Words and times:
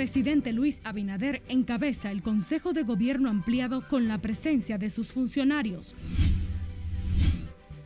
presidente 0.00 0.54
Luis 0.54 0.80
Abinader 0.82 1.42
encabeza 1.46 2.10
el 2.10 2.22
Consejo 2.22 2.72
de 2.72 2.84
Gobierno 2.84 3.28
ampliado 3.28 3.86
con 3.86 4.08
la 4.08 4.16
presencia 4.16 4.78
de 4.78 4.88
sus 4.88 5.12
funcionarios. 5.12 5.94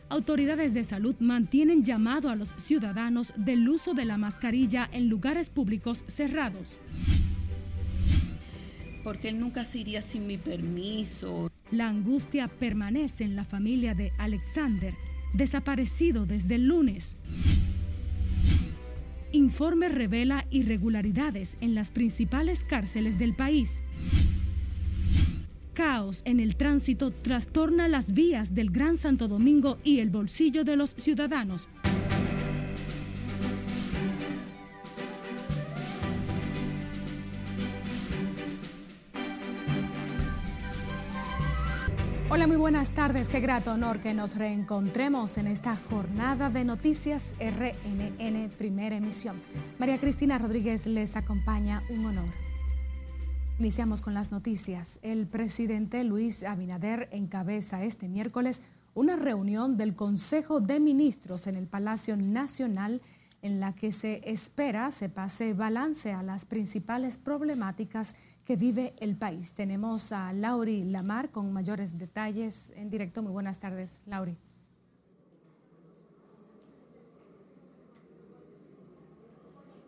Autoridades 0.07 0.73
de 0.73 0.85
salud 0.85 1.17
mantienen 1.19 1.83
llamado 1.83 2.29
a 2.29 2.37
los 2.37 2.53
ciudadanos 2.55 3.33
del 3.35 3.67
uso 3.67 3.93
de 3.93 4.05
la 4.05 4.17
mascarilla 4.17 4.89
en 4.93 5.09
lugares 5.09 5.49
públicos 5.49 6.05
cerrados. 6.07 6.79
Porque 9.03 9.27
él 9.27 9.37
nunca 9.37 9.65
se 9.65 9.79
iría 9.79 10.01
sin 10.01 10.25
mi 10.25 10.37
permiso. 10.37 11.51
La 11.69 11.89
angustia 11.89 12.47
permanece 12.47 13.25
en 13.25 13.35
la 13.35 13.43
familia 13.43 13.93
de 13.93 14.13
Alexander, 14.17 14.93
desaparecido 15.33 16.25
desde 16.25 16.55
el 16.55 16.67
lunes. 16.67 17.17
Informe 19.35 19.89
revela 19.89 20.45
irregularidades 20.49 21.57
en 21.59 21.75
las 21.75 21.89
principales 21.89 22.63
cárceles 22.63 23.19
del 23.19 23.35
país. 23.35 23.83
Caos 25.73 26.21
en 26.23 26.39
el 26.39 26.55
tránsito 26.55 27.11
trastorna 27.11 27.89
las 27.89 28.13
vías 28.13 28.55
del 28.55 28.69
Gran 28.69 28.95
Santo 28.95 29.27
Domingo 29.27 29.77
y 29.83 29.99
el 29.99 30.09
bolsillo 30.09 30.63
de 30.63 30.77
los 30.77 30.91
ciudadanos. 30.91 31.67
Hola, 42.35 42.47
muy 42.47 42.57
buenas 42.57 42.89
tardes. 42.89 43.29
Qué 43.29 43.39
grato 43.39 43.71
honor 43.71 44.01
que 44.01 44.13
nos 44.13 44.35
reencontremos 44.35 45.37
en 45.37 45.47
esta 45.47 45.77
jornada 45.77 46.49
de 46.49 46.65
noticias 46.65 47.33
RNN 47.39 48.49
Primera 48.57 48.97
Emisión. 48.97 49.41
María 49.79 50.01
Cristina 50.01 50.37
Rodríguez 50.37 50.85
les 50.85 51.15
acompaña. 51.15 51.81
Un 51.89 52.07
honor. 52.07 52.27
Iniciamos 53.57 54.01
con 54.01 54.13
las 54.13 54.31
noticias. 54.31 54.99
El 55.01 55.27
presidente 55.27 56.03
Luis 56.03 56.43
Abinader 56.43 57.07
encabeza 57.13 57.85
este 57.85 58.09
miércoles 58.09 58.61
una 58.95 59.15
reunión 59.15 59.77
del 59.77 59.95
Consejo 59.95 60.59
de 60.59 60.81
Ministros 60.81 61.47
en 61.47 61.55
el 61.55 61.67
Palacio 61.67 62.17
Nacional 62.17 63.01
en 63.43 63.61
la 63.61 63.73
que 63.73 63.93
se 63.93 64.29
espera 64.29 64.91
se 64.91 65.07
pase 65.07 65.53
balance 65.53 66.11
a 66.11 66.21
las 66.21 66.45
principales 66.45 67.17
problemáticas 67.17 68.13
que 68.45 68.55
vive 68.55 68.93
el 68.99 69.17
país. 69.17 69.53
Tenemos 69.53 70.11
a 70.11 70.31
Lauri 70.31 70.83
Lamar 70.83 71.31
con 71.31 71.51
mayores 71.51 71.97
detalles 71.97 72.71
en 72.75 72.89
directo. 72.89 73.23
Muy 73.23 73.31
buenas 73.31 73.59
tardes, 73.59 74.03
Lauri. 74.05 74.37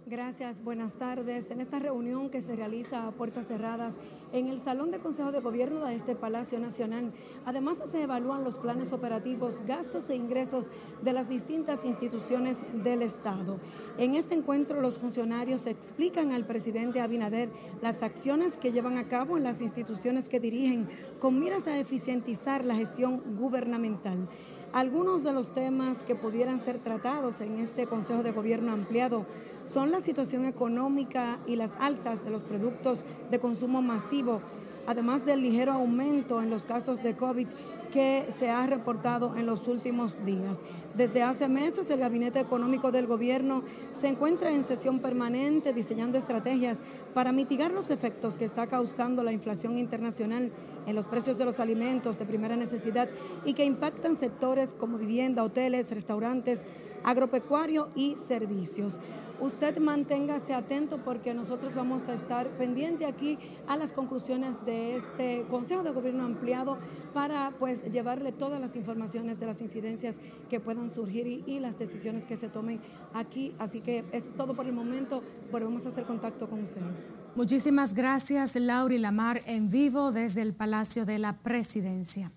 Gracias, 0.10 0.64
buenas 0.64 0.94
tardes. 0.94 1.52
En 1.52 1.60
esta 1.60 1.80
reunión 1.80 2.30
que 2.30 2.42
se 2.42 2.56
realiza 2.56 3.06
a 3.06 3.12
puertas 3.12 3.48
cerradas 3.48 3.94
en 4.32 4.48
el 4.48 4.62
Salón 4.62 4.90
de 4.90 5.00
Consejo 5.00 5.34
de 5.34 5.42
Gobierno 5.42 5.84
de 5.84 5.96
este 5.96 6.16
Palacio 6.16 6.62
Nacional, 6.62 7.12
además 7.46 7.84
se 7.92 8.04
evalúan 8.04 8.46
los 8.46 8.58
planes 8.58 8.94
operativos, 8.94 9.62
gastos 9.68 10.10
e 10.10 10.16
ingresos 10.16 10.72
de 11.04 11.12
las 11.12 11.28
distintas 11.28 11.84
instituciones 11.84 12.60
del 12.86 13.02
Estado. 13.02 13.60
En 13.98 14.16
este 14.16 14.34
encuentro 14.34 14.80
los 14.80 14.98
funcionarios 14.98 15.68
explican 15.68 16.32
al 16.32 16.46
presidente 16.46 17.02
Abinader 17.02 17.50
las 17.82 18.02
acciones 18.02 18.56
que 18.56 18.72
llevan 18.72 18.98
a 18.98 19.10
cabo 19.10 19.36
en 19.36 19.44
las 19.44 19.60
instituciones 19.60 20.30
que 20.30 20.40
dirigen 20.40 20.88
con 21.20 21.38
miras 21.38 21.68
a 21.68 21.78
eficientizar 21.78 22.64
la 22.64 22.76
gestión 22.76 23.36
gubernamental. 23.36 24.30
Algunos 24.74 25.24
de 25.24 25.32
los 25.32 25.54
temas 25.54 26.04
que 26.04 26.14
pudieran 26.14 26.60
ser 26.60 26.80
tratados 26.80 27.40
en 27.40 27.58
este 27.60 27.88
Consejo 27.88 28.22
de 28.22 28.32
Gobierno 28.32 28.74
ampliado 28.74 29.26
son 29.66 29.92
la 29.92 30.02
situación 30.02 30.46
económica 30.46 31.40
y 31.48 31.56
las 31.56 31.76
alzas 31.80 32.24
de 32.24 32.32
los 32.32 32.44
productos 32.44 33.00
de 33.32 33.40
consumo 33.40 33.82
masivo, 33.82 34.42
además 34.86 35.26
del 35.26 35.42
ligero 35.42 35.72
aumento 35.72 36.42
en 36.42 36.50
los 36.50 36.64
casos 36.64 37.02
de 37.02 37.16
COVID 37.16 37.48
que 37.88 38.26
se 38.38 38.50
ha 38.50 38.66
reportado 38.68 39.36
en 39.36 39.46
los 39.46 39.68
últimos 39.68 40.24
días. 40.26 40.60
Desde 40.96 41.24
hace 41.24 41.48
meses 41.48 41.90
el 41.90 42.00
Gabinete 42.00 42.40
Económico 42.40 42.92
del 42.92 43.08
Gobierno 43.08 43.64
se 43.92 44.08
encuentra 44.08 44.52
en 44.52 44.64
sesión 44.64 45.00
permanente 45.00 45.74
diseñando 45.74 46.18
estrategias 46.18 46.80
para 47.14 47.32
mitigar 47.32 47.72
los 47.72 47.92
efectos 47.92 48.36
que 48.36 48.46
está 48.46 48.68
causando 48.68 49.24
la 49.24 49.32
inflación 49.32 49.78
internacional 49.78 50.52
en 50.86 50.96
los 50.96 51.06
precios 51.06 51.38
de 51.38 51.46
los 51.46 51.60
alimentos 51.60 52.18
de 52.18 52.26
primera 52.26 52.56
necesidad 52.56 53.10
y 53.46 53.54
que 53.54 53.66
impactan 53.66 54.16
sectores 54.16 54.74
como 54.74 54.98
vivienda, 54.98 55.44
hoteles, 55.44 55.90
restaurantes, 55.92 56.66
agropecuario 57.04 57.90
y 57.96 58.16
servicios 58.16 59.00
usted 59.40 59.78
manténgase 59.80 60.54
atento 60.54 60.98
porque 61.04 61.34
nosotros 61.34 61.76
vamos 61.76 62.08
a 62.08 62.14
estar 62.14 62.50
pendiente 62.58 63.06
aquí 63.06 63.38
a 63.68 63.78
las 63.78 63.94
conclusiones 63.94 64.64
de 64.66 64.98
este 64.98 65.46
Consejo 65.50 65.84
de 65.84 65.92
Gobierno 65.92 66.26
ampliado 66.26 66.78
para 67.14 67.52
pues 67.60 67.84
llevarle 67.92 68.32
todas 68.32 68.60
las 68.60 68.76
informaciones 68.76 69.40
de 69.40 69.46
las 69.46 69.62
incidencias 69.62 70.18
que 70.50 70.60
puedan 70.60 70.90
surgir 70.90 71.28
y, 71.46 71.60
las 71.60 71.80
decisiones 71.80 72.26
que 72.26 72.38
se 72.38 72.50
tomen 72.50 72.80
aquí. 73.14 73.54
Así 73.58 73.82
que 73.82 74.06
es 74.12 74.32
todo 74.36 74.56
por 74.56 74.66
el 74.66 74.74
momento. 74.74 75.24
Volvemos 75.52 75.86
a 75.86 75.90
hacer 75.90 76.06
contacto 76.06 76.50
con 76.50 76.62
ustedes. 76.62 77.10
Muchísimas 77.36 77.94
gracias, 77.94 78.56
Lauri 78.56 79.00
Lamar, 79.00 79.42
en 79.46 79.70
vivo 79.70 80.12
desde 80.12 80.42
el 80.42 80.54
Palacio 80.54 81.06
de 81.06 81.18
la 81.20 81.38
Presidencia. 81.38 82.32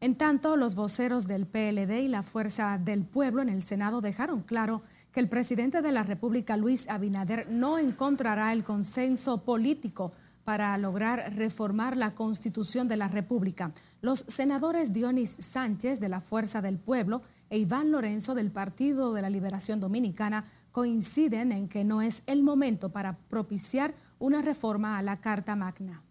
En 0.00 0.16
tanto, 0.16 0.56
los 0.56 0.74
voceros 0.74 1.26
del 1.26 1.46
PLD 1.46 2.02
y 2.02 2.08
la 2.08 2.22
Fuerza 2.22 2.78
del 2.78 3.04
Pueblo 3.04 3.40
en 3.42 3.48
el 3.48 3.62
Senado 3.62 4.00
dejaron 4.00 4.42
claro 4.42 4.82
que 5.14 5.20
el 5.20 5.28
presidente 5.28 5.80
de 5.80 5.92
la 5.92 6.02
República, 6.02 6.56
Luis 6.56 6.88
Abinader, 6.88 7.46
no 7.48 7.78
encontrará 7.78 8.52
el 8.52 8.64
consenso 8.64 9.44
político 9.44 10.12
para 10.42 10.76
lograr 10.76 11.34
reformar 11.36 11.96
la 11.96 12.14
constitución 12.14 12.88
de 12.88 12.96
la 12.96 13.06
República. 13.06 13.72
Los 14.02 14.24
senadores 14.26 14.92
Dionis 14.92 15.36
Sánchez 15.38 16.00
de 16.00 16.08
la 16.08 16.20
Fuerza 16.20 16.60
del 16.60 16.78
Pueblo 16.78 17.22
e 17.48 17.58
Iván 17.58 17.92
Lorenzo 17.92 18.34
del 18.34 18.50
Partido 18.50 19.14
de 19.14 19.22
la 19.22 19.30
Liberación 19.30 19.78
Dominicana 19.78 20.44
coinciden 20.72 21.52
en 21.52 21.68
que 21.68 21.84
no 21.84 22.02
es 22.02 22.24
el 22.26 22.42
momento 22.42 22.90
para 22.90 23.16
propiciar 23.16 23.94
una 24.18 24.42
reforma 24.42 24.98
a 24.98 25.02
la 25.02 25.20
Carta 25.20 25.54
Magna. 25.54 26.02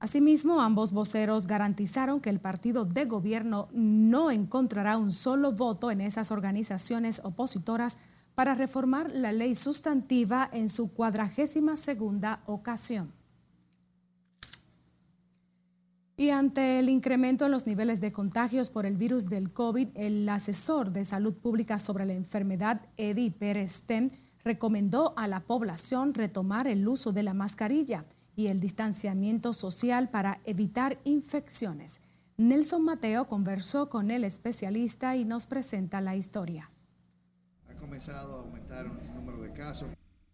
Asimismo, 0.00 0.62
ambos 0.62 0.92
voceros 0.92 1.46
garantizaron 1.46 2.20
que 2.20 2.30
el 2.30 2.40
partido 2.40 2.86
de 2.86 3.04
gobierno 3.04 3.68
no 3.72 4.30
encontrará 4.30 4.96
un 4.96 5.12
solo 5.12 5.52
voto 5.52 5.90
en 5.90 6.00
esas 6.00 6.30
organizaciones 6.30 7.20
opositoras 7.22 7.98
para 8.34 8.54
reformar 8.54 9.10
la 9.10 9.30
ley 9.30 9.54
sustantiva 9.54 10.48
en 10.54 10.70
su 10.70 10.94
cuadragésima 10.94 11.76
segunda 11.76 12.42
ocasión. 12.46 13.12
Y 16.16 16.30
ante 16.30 16.78
el 16.78 16.88
incremento 16.88 17.44
en 17.44 17.52
los 17.52 17.66
niveles 17.66 18.00
de 18.00 18.10
contagios 18.12 18.70
por 18.70 18.86
el 18.86 18.96
virus 18.96 19.26
del 19.26 19.52
COVID, 19.52 19.88
el 19.94 20.26
asesor 20.30 20.92
de 20.92 21.04
salud 21.04 21.34
pública 21.34 21.78
sobre 21.78 22.06
la 22.06 22.14
enfermedad, 22.14 22.80
Eddie 22.96 23.32
Pérez 23.32 23.84
recomendó 24.44 25.12
a 25.18 25.28
la 25.28 25.40
población 25.40 26.14
retomar 26.14 26.66
el 26.68 26.88
uso 26.88 27.12
de 27.12 27.22
la 27.22 27.34
mascarilla 27.34 28.06
y 28.36 28.48
el 28.48 28.60
distanciamiento 28.60 29.52
social 29.52 30.10
para 30.10 30.40
evitar 30.44 30.98
infecciones. 31.04 32.00
Nelson 32.36 32.84
Mateo 32.84 33.28
conversó 33.28 33.88
con 33.88 34.10
el 34.10 34.24
especialista 34.24 35.16
y 35.16 35.24
nos 35.24 35.46
presenta 35.46 36.00
la 36.00 36.16
historia. 36.16 36.70
Ha 37.68 37.74
comenzado 37.74 38.38
a 38.38 38.42
aumentar 38.42 38.86
el 38.86 39.14
número 39.14 39.42
de 39.42 39.52
casos. 39.52 39.88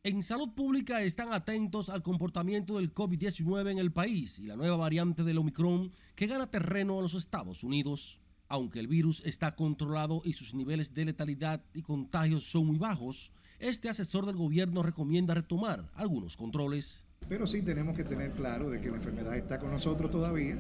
En 0.05 0.23
salud 0.23 0.51
pública 0.55 1.03
están 1.03 1.33
atentos 1.33 1.91
al 1.91 2.05
comportamiento 2.05 2.77
del 2.77 2.95
COVID-19 2.95 3.73
en 3.73 3.79
el 3.79 3.91
país 3.93 4.39
y 4.39 4.47
la 4.47 4.55
nueva 4.55 4.77
variante 4.77 5.25
del 5.25 5.39
Omicron 5.39 5.91
que 6.15 6.29
gana 6.29 6.49
terreno 6.49 6.95
en 6.95 7.03
los 7.03 7.15
Estados 7.15 7.65
Unidos. 7.65 8.21
Aunque 8.47 8.79
el 8.79 8.87
virus 8.87 9.21
está 9.25 9.57
controlado 9.57 10.23
y 10.25 10.35
sus 10.35 10.55
niveles 10.55 10.95
de 10.95 11.07
letalidad 11.07 11.65
y 11.75 11.83
contagios 11.83 12.49
son 12.49 12.67
muy 12.67 12.79
bajos, 12.79 13.33
este 13.59 13.89
asesor 13.89 14.27
del 14.27 14.37
gobierno 14.37 14.83
recomienda 14.83 15.35
retomar 15.35 15.91
algunos 15.95 16.37
controles. 16.37 17.06
Pero 17.29 17.47
sí 17.47 17.63
tenemos 17.63 17.97
que 17.97 18.05
tener 18.05 18.31
claro 18.33 18.71
de 18.71 18.81
que 18.81 18.89
la 18.89 18.97
enfermedad 18.97 19.37
está 19.37 19.59
con 19.59 19.71
nosotros 19.71 20.11
todavía, 20.11 20.57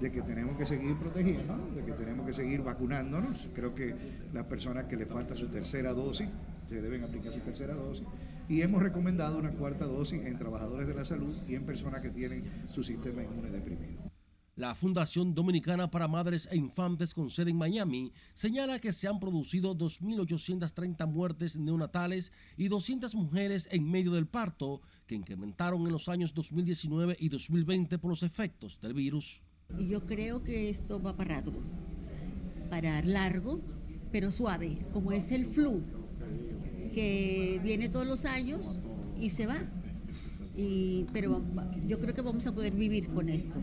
de 0.00 0.12
que 0.12 0.22
tenemos 0.22 0.56
que 0.56 0.66
seguir 0.66 0.96
protegiéndonos, 0.96 1.74
de 1.74 1.84
que 1.84 1.92
tenemos 1.92 2.26
que 2.26 2.32
seguir 2.32 2.62
vacunándonos. 2.62 3.48
Creo 3.54 3.74
que 3.74 3.94
las 4.32 4.44
personas 4.44 4.84
que 4.84 4.96
le 4.96 5.06
falta 5.06 5.36
su 5.36 5.48
tercera 5.48 5.92
dosis 5.92 6.28
se 6.68 6.80
deben 6.80 7.02
aplicar 7.04 7.32
su 7.32 7.40
tercera 7.40 7.74
dosis. 7.74 8.04
Y 8.48 8.62
hemos 8.62 8.82
recomendado 8.82 9.38
una 9.38 9.52
cuarta 9.52 9.86
dosis 9.86 10.22
en 10.24 10.38
trabajadores 10.38 10.86
de 10.86 10.94
la 10.94 11.04
salud 11.04 11.34
y 11.48 11.54
en 11.54 11.64
personas 11.64 12.00
que 12.00 12.10
tienen 12.10 12.44
su 12.66 12.84
sistema 12.84 13.22
inmune 13.22 13.50
deprimido. 13.50 14.13
La 14.56 14.76
Fundación 14.76 15.34
Dominicana 15.34 15.90
para 15.90 16.06
Madres 16.06 16.48
e 16.48 16.56
Infantes 16.56 17.12
con 17.12 17.28
sede 17.28 17.50
en 17.50 17.56
Miami 17.56 18.12
señala 18.34 18.78
que 18.78 18.92
se 18.92 19.08
han 19.08 19.18
producido 19.18 19.76
2.830 19.76 21.08
muertes 21.08 21.56
neonatales 21.56 22.30
y 22.56 22.68
200 22.68 23.16
mujeres 23.16 23.66
en 23.72 23.90
medio 23.90 24.12
del 24.12 24.28
parto, 24.28 24.80
que 25.08 25.16
incrementaron 25.16 25.84
en 25.84 25.92
los 25.92 26.08
años 26.08 26.32
2019 26.34 27.16
y 27.18 27.28
2020 27.30 27.98
por 27.98 28.10
los 28.10 28.22
efectos 28.22 28.80
del 28.80 28.94
virus. 28.94 29.40
Yo 29.76 30.06
creo 30.06 30.44
que 30.44 30.70
esto 30.70 31.02
va 31.02 31.16
para 31.16 31.40
largo, 31.40 31.60
para 32.70 33.02
largo, 33.02 33.60
pero 34.12 34.30
suave, 34.30 34.78
como 34.92 35.10
es 35.10 35.32
el 35.32 35.46
flu, 35.46 35.82
que 36.94 37.60
viene 37.64 37.88
todos 37.88 38.06
los 38.06 38.24
años 38.24 38.78
y 39.20 39.30
se 39.30 39.46
va. 39.46 39.58
Pero 41.12 41.42
yo 41.88 41.98
creo 41.98 42.14
que 42.14 42.22
vamos 42.22 42.46
a 42.46 42.54
poder 42.54 42.72
vivir 42.72 43.08
con 43.08 43.28
esto. 43.28 43.60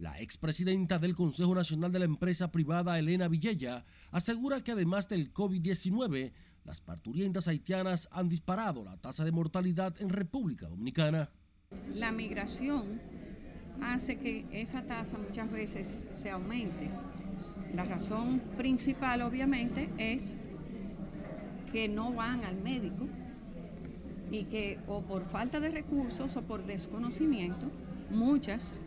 La 0.00 0.18
expresidenta 0.18 0.98
del 0.98 1.14
Consejo 1.14 1.54
Nacional 1.54 1.92
de 1.92 1.98
la 1.98 2.06
Empresa 2.06 2.50
Privada, 2.50 2.98
Elena 2.98 3.28
Villella, 3.28 3.84
asegura 4.10 4.64
que 4.64 4.72
además 4.72 5.10
del 5.10 5.30
COVID-19, 5.30 6.32
las 6.64 6.80
parturientas 6.80 7.48
haitianas 7.48 8.08
han 8.10 8.30
disparado 8.30 8.82
la 8.82 8.96
tasa 8.96 9.26
de 9.26 9.32
mortalidad 9.32 9.94
en 10.00 10.08
República 10.08 10.68
Dominicana. 10.68 11.28
La 11.94 12.12
migración 12.12 12.98
hace 13.82 14.16
que 14.16 14.46
esa 14.52 14.86
tasa 14.86 15.18
muchas 15.18 15.52
veces 15.52 16.06
se 16.12 16.30
aumente. 16.30 16.88
La 17.74 17.84
razón 17.84 18.40
principal, 18.56 19.20
obviamente, 19.20 19.90
es 19.98 20.40
que 21.72 21.88
no 21.88 22.14
van 22.14 22.44
al 22.44 22.56
médico 22.62 23.06
y 24.30 24.44
que 24.44 24.78
o 24.86 25.02
por 25.02 25.26
falta 25.26 25.60
de 25.60 25.68
recursos 25.68 26.38
o 26.38 26.42
por 26.42 26.64
desconocimiento, 26.64 27.70
muchas 28.10 28.80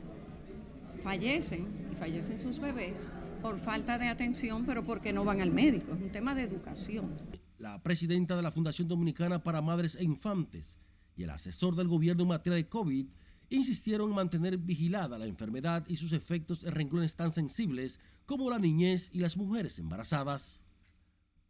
fallecen 1.04 1.68
y 1.92 1.96
fallecen 1.96 2.40
sus 2.40 2.60
bebés 2.60 3.10
por 3.42 3.60
falta 3.60 3.98
de 3.98 4.08
atención, 4.08 4.66
pero 4.66 4.86
porque 4.86 5.12
no 5.12 5.26
van 5.26 5.42
al 5.42 5.52
médico. 5.52 5.94
Es 5.94 6.02
un 6.02 6.12
tema 6.12 6.34
de 6.34 6.44
educación. 6.44 7.12
La 7.60 7.84
presidenta 7.84 8.36
de 8.36 8.42
la 8.42 8.52
Fundación 8.52 8.88
Dominicana 8.88 9.44
para 9.44 9.62
Madres 9.62 9.96
e 9.96 10.04
Infantes 10.04 10.80
y 11.16 11.24
el 11.24 11.30
asesor 11.30 11.76
del 11.76 11.90
gobierno 11.90 12.24
en 12.24 12.30
materia 12.30 12.56
de 12.56 12.70
COVID 12.70 13.08
insistieron 13.50 14.10
en 14.10 14.16
mantener 14.16 14.58
vigilada 14.58 15.18
la 15.18 15.26
enfermedad 15.26 15.84
y 15.88 15.98
sus 15.98 16.14
efectos 16.14 16.64
en 16.64 16.72
renglones 16.72 17.16
tan 17.16 17.32
sensibles 17.32 18.00
como 18.26 18.50
la 18.50 18.58
niñez 18.58 19.10
y 19.14 19.20
las 19.20 19.38
mujeres 19.38 19.78
embarazadas. 19.80 20.64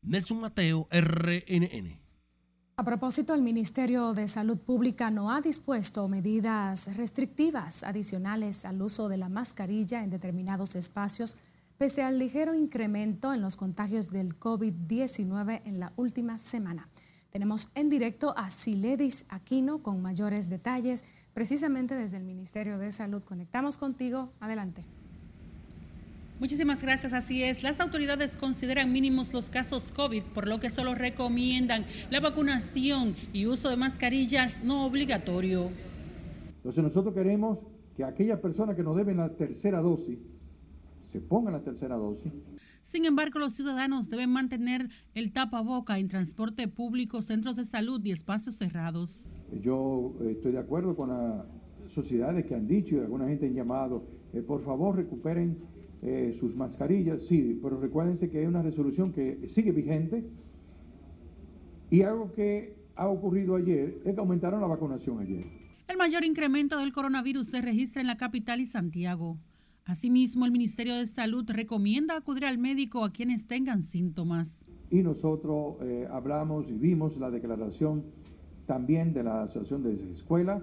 Nelson 0.01 0.41
Mateo, 0.41 0.87
RNN. 0.91 2.02
A 2.75 2.83
propósito, 2.83 3.35
el 3.35 3.43
Ministerio 3.43 4.15
de 4.15 4.27
Salud 4.27 4.57
Pública 4.57 5.11
no 5.11 5.31
ha 5.31 5.41
dispuesto 5.41 6.07
medidas 6.07 6.91
restrictivas 6.97 7.83
adicionales 7.83 8.65
al 8.65 8.81
uso 8.81 9.09
de 9.09 9.17
la 9.17 9.29
mascarilla 9.29 10.03
en 10.03 10.09
determinados 10.09 10.73
espacios, 10.73 11.35
pese 11.77 12.01
al 12.01 12.17
ligero 12.17 12.55
incremento 12.55 13.31
en 13.31 13.41
los 13.41 13.57
contagios 13.57 14.09
del 14.09 14.39
COVID-19 14.39 15.61
en 15.65 15.79
la 15.79 15.93
última 15.97 16.39
semana. 16.39 16.89
Tenemos 17.29 17.69
en 17.75 17.89
directo 17.89 18.33
a 18.35 18.49
Siledis 18.49 19.27
Aquino 19.29 19.83
con 19.83 20.01
mayores 20.01 20.49
detalles, 20.49 21.03
precisamente 21.35 21.93
desde 21.93 22.17
el 22.17 22.23
Ministerio 22.23 22.79
de 22.79 22.91
Salud. 22.91 23.23
Conectamos 23.23 23.77
contigo. 23.77 24.31
Adelante. 24.39 24.83
Muchísimas 26.39 26.81
gracias, 26.81 27.13
así 27.13 27.43
es. 27.43 27.63
Las 27.63 27.79
autoridades 27.79 28.35
consideran 28.35 28.91
mínimos 28.91 29.33
los 29.33 29.49
casos 29.49 29.91
COVID, 29.91 30.23
por 30.33 30.47
lo 30.47 30.59
que 30.59 30.69
solo 30.69 30.95
recomiendan 30.95 31.85
la 32.09 32.19
vacunación 32.19 33.15
y 33.31 33.45
uso 33.45 33.69
de 33.69 33.77
mascarillas 33.77 34.63
no 34.63 34.85
obligatorio. 34.85 35.69
Entonces 36.57 36.83
nosotros 36.83 37.13
queremos 37.13 37.59
que 37.95 38.03
aquellas 38.03 38.39
personas 38.39 38.75
que 38.75 38.83
nos 38.83 38.95
deben 38.95 39.17
la 39.17 39.29
tercera 39.29 39.79
dosis 39.79 40.17
se 41.03 41.21
pongan 41.21 41.53
la 41.53 41.61
tercera 41.61 41.95
dosis. 41.95 42.31
Sin 42.81 43.05
embargo, 43.05 43.39
los 43.39 43.53
ciudadanos 43.53 44.09
deben 44.09 44.31
mantener 44.31 44.89
el 45.13 45.31
tapaboca 45.31 45.99
en 45.99 46.07
transporte 46.07 46.67
público, 46.67 47.21
centros 47.21 47.55
de 47.55 47.63
salud 47.63 48.03
y 48.03 48.11
espacios 48.11 48.55
cerrados. 48.55 49.25
Yo 49.61 50.15
eh, 50.21 50.31
estoy 50.31 50.53
de 50.53 50.59
acuerdo 50.59 50.95
con 50.95 51.09
las 51.09 51.45
sociedades 51.91 52.45
que 52.45 52.55
han 52.55 52.67
dicho 52.67 52.95
y 52.95 52.99
alguna 52.99 53.27
gente 53.27 53.45
han 53.45 53.53
llamado, 53.53 54.03
eh, 54.33 54.41
por 54.41 54.63
favor 54.65 54.95
recuperen 54.95 55.57
eh, 56.05 56.35
sus 56.37 56.53
mascarillas, 56.53 57.21
sí, 57.23 57.57
pero 57.63 57.79
recuérdense 57.79 58.29
que 58.29 58.39
hay 58.39 58.45
una 58.45 58.61
resolución 58.61 59.13
que 59.13 59.47
sigue 59.47 59.71
vigente 59.71 60.25
y 61.89 62.01
algo 62.01 62.33
que 62.33 62.75
ha 62.97 63.07
ocurrido 63.07 63.55
ayer 63.55 64.01
es 64.03 64.13
que 64.13 64.19
aumentaron 64.19 64.59
la 64.59 64.67
vacunación 64.67 65.19
ayer. 65.19 65.45
El 65.87 65.95
mayor 65.95 66.25
incremento 66.25 66.77
del 66.77 66.91
coronavirus 66.91 67.47
se 67.47 67.61
registra 67.61 68.01
en 68.01 68.07
la 68.07 68.17
capital 68.17 68.59
y 68.59 68.65
Santiago. 68.65 69.37
Asimismo, 69.85 70.45
el 70.45 70.51
Ministerio 70.51 70.93
de 70.95 71.07
Salud 71.07 71.45
recomienda 71.49 72.17
acudir 72.17 72.43
al 72.43 72.57
médico 72.57 73.05
a 73.05 73.13
quienes 73.13 73.47
tengan 73.47 73.81
síntomas. 73.81 74.65
Y 74.89 75.03
nosotros 75.03 75.77
eh, 75.83 76.05
hablamos 76.11 76.67
y 76.67 76.73
vimos 76.73 77.15
la 77.15 77.31
declaración 77.31 78.03
también 78.65 79.13
de 79.13 79.23
la 79.23 79.43
Asociación 79.43 79.83
de 79.83 80.11
Escuela. 80.11 80.61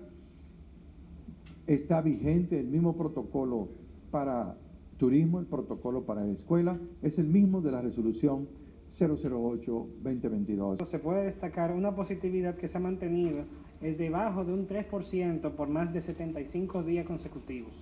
Está 1.67 2.03
vigente 2.03 2.61
el 2.61 2.67
mismo 2.67 2.95
protocolo 2.95 3.71
para 4.11 4.55
turismo, 5.01 5.41
el 5.41 5.47
protocolo 5.47 6.03
para 6.03 6.23
la 6.23 6.33
escuela, 6.33 6.79
es 7.03 7.19
el 7.19 7.27
mismo 7.27 7.63
de 7.63 7.73
la 7.73 7.81
resolución 7.81 8.47
008-2022. 8.93 10.85
Se 10.85 10.99
puede 10.99 11.25
destacar 11.25 11.73
una 11.73 11.97
positividad 11.97 12.55
que 12.57 12.69
se 12.69 12.77
ha 12.77 12.81
mantenido 12.81 13.45
es 13.81 13.97
debajo 13.97 14.45
de 14.45 14.53
un 14.53 14.69
3% 14.69 15.53
por 15.53 15.69
más 15.69 15.91
de 15.95 16.03
75 16.03 16.83
días 16.83 17.07
consecutivos. 17.07 17.73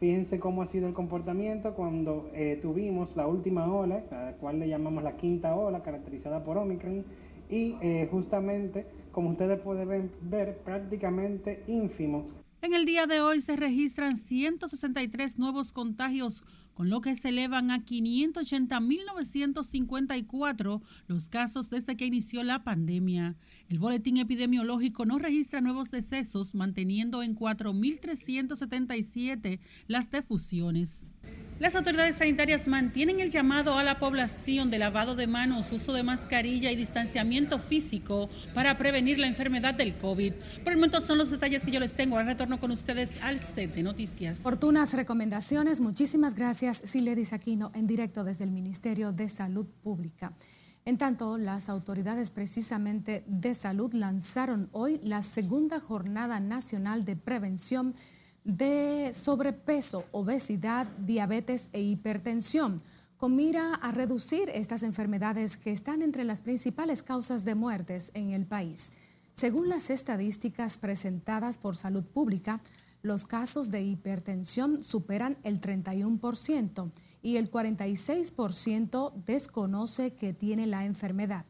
Fíjense 0.00 0.40
cómo 0.40 0.62
ha 0.62 0.66
sido 0.66 0.88
el 0.88 0.94
comportamiento 0.94 1.74
cuando 1.74 2.28
eh, 2.34 2.58
tuvimos 2.60 3.14
la 3.14 3.28
última 3.28 3.72
ola, 3.72 4.02
a 4.10 4.24
la 4.24 4.32
cual 4.32 4.58
le 4.58 4.68
llamamos 4.68 5.04
la 5.04 5.16
quinta 5.16 5.54
ola, 5.54 5.84
caracterizada 5.84 6.42
por 6.42 6.58
Omicron, 6.58 7.04
y 7.48 7.76
eh, 7.80 8.08
justamente, 8.10 8.86
como 9.12 9.30
ustedes 9.30 9.60
pueden 9.60 10.10
ver, 10.22 10.58
prácticamente 10.64 11.62
ínfimo 11.68 12.39
en 12.62 12.74
el 12.74 12.84
día 12.84 13.06
de 13.06 13.20
hoy 13.20 13.42
se 13.42 13.54
registran 13.56 14.18
163 14.18 15.38
nuevos 15.38 15.72
contagios, 15.72 16.42
con 16.74 16.90
lo 16.90 17.00
que 17.00 17.14
se 17.16 17.30
elevan 17.30 17.70
a 17.70 17.78
580.954 17.84 20.82
los 21.08 21.28
casos 21.28 21.70
desde 21.70 21.96
que 21.96 22.06
inició 22.06 22.42
la 22.42 22.64
pandemia. 22.64 23.36
El 23.68 23.78
boletín 23.78 24.16
epidemiológico 24.16 25.04
no 25.04 25.18
registra 25.18 25.60
nuevos 25.60 25.90
decesos, 25.90 26.54
manteniendo 26.54 27.22
en 27.22 27.36
4.377 27.36 29.60
las 29.86 30.10
defusiones. 30.10 31.04
Las 31.60 31.76
autoridades 31.76 32.16
sanitarias 32.16 32.66
mantienen 32.66 33.20
el 33.20 33.28
llamado 33.28 33.76
a 33.76 33.84
la 33.84 33.98
población 33.98 34.70
de 34.70 34.78
lavado 34.78 35.14
de 35.14 35.26
manos, 35.26 35.70
uso 35.72 35.92
de 35.92 36.02
mascarilla 36.02 36.72
y 36.72 36.76
distanciamiento 36.76 37.58
físico 37.58 38.30
para 38.54 38.78
prevenir 38.78 39.18
la 39.18 39.26
enfermedad 39.26 39.74
del 39.74 39.94
COVID. 39.98 40.32
Por 40.64 40.72
el 40.72 40.78
momento 40.78 41.02
son 41.02 41.18
los 41.18 41.28
detalles 41.28 41.66
que 41.66 41.70
yo 41.70 41.78
les 41.78 41.92
tengo. 41.92 42.16
Ahora 42.16 42.30
retorno 42.30 42.58
con 42.58 42.70
ustedes 42.70 43.22
al 43.22 43.40
set 43.40 43.74
de 43.74 43.82
noticias. 43.82 44.38
Fortunas 44.38 44.94
recomendaciones. 44.94 45.82
Muchísimas 45.82 46.34
gracias, 46.34 46.80
Siledis 46.82 47.34
Aquino, 47.34 47.72
en 47.74 47.86
directo 47.86 48.24
desde 48.24 48.44
el 48.44 48.52
Ministerio 48.52 49.12
de 49.12 49.28
Salud 49.28 49.66
Pública. 49.82 50.32
En 50.86 50.96
tanto, 50.96 51.36
las 51.36 51.68
autoridades 51.68 52.30
precisamente 52.30 53.22
de 53.26 53.52
salud 53.52 53.92
lanzaron 53.92 54.70
hoy 54.72 54.98
la 55.04 55.20
segunda 55.20 55.78
jornada 55.78 56.40
nacional 56.40 57.04
de 57.04 57.16
prevención 57.16 57.94
de 58.44 59.12
sobrepeso, 59.14 60.04
obesidad, 60.12 60.86
diabetes 60.98 61.68
e 61.72 61.82
hipertensión, 61.82 62.82
con 63.16 63.36
mira 63.36 63.74
a 63.74 63.92
reducir 63.92 64.48
estas 64.48 64.82
enfermedades 64.82 65.56
que 65.56 65.72
están 65.72 66.00
entre 66.00 66.24
las 66.24 66.40
principales 66.40 67.02
causas 67.02 67.44
de 67.44 67.54
muertes 67.54 68.10
en 68.14 68.30
el 68.30 68.46
país. 68.46 68.92
Según 69.34 69.68
las 69.68 69.90
estadísticas 69.90 70.78
presentadas 70.78 71.58
por 71.58 71.76
Salud 71.76 72.04
Pública, 72.04 72.60
los 73.02 73.24
casos 73.24 73.70
de 73.70 73.82
hipertensión 73.82 74.84
superan 74.84 75.38
el 75.42 75.60
31% 75.60 76.90
y 77.22 77.36
el 77.36 77.50
46% 77.50 79.12
desconoce 79.24 80.12
que 80.14 80.32
tiene 80.32 80.66
la 80.66 80.84
enfermedad. 80.84 81.44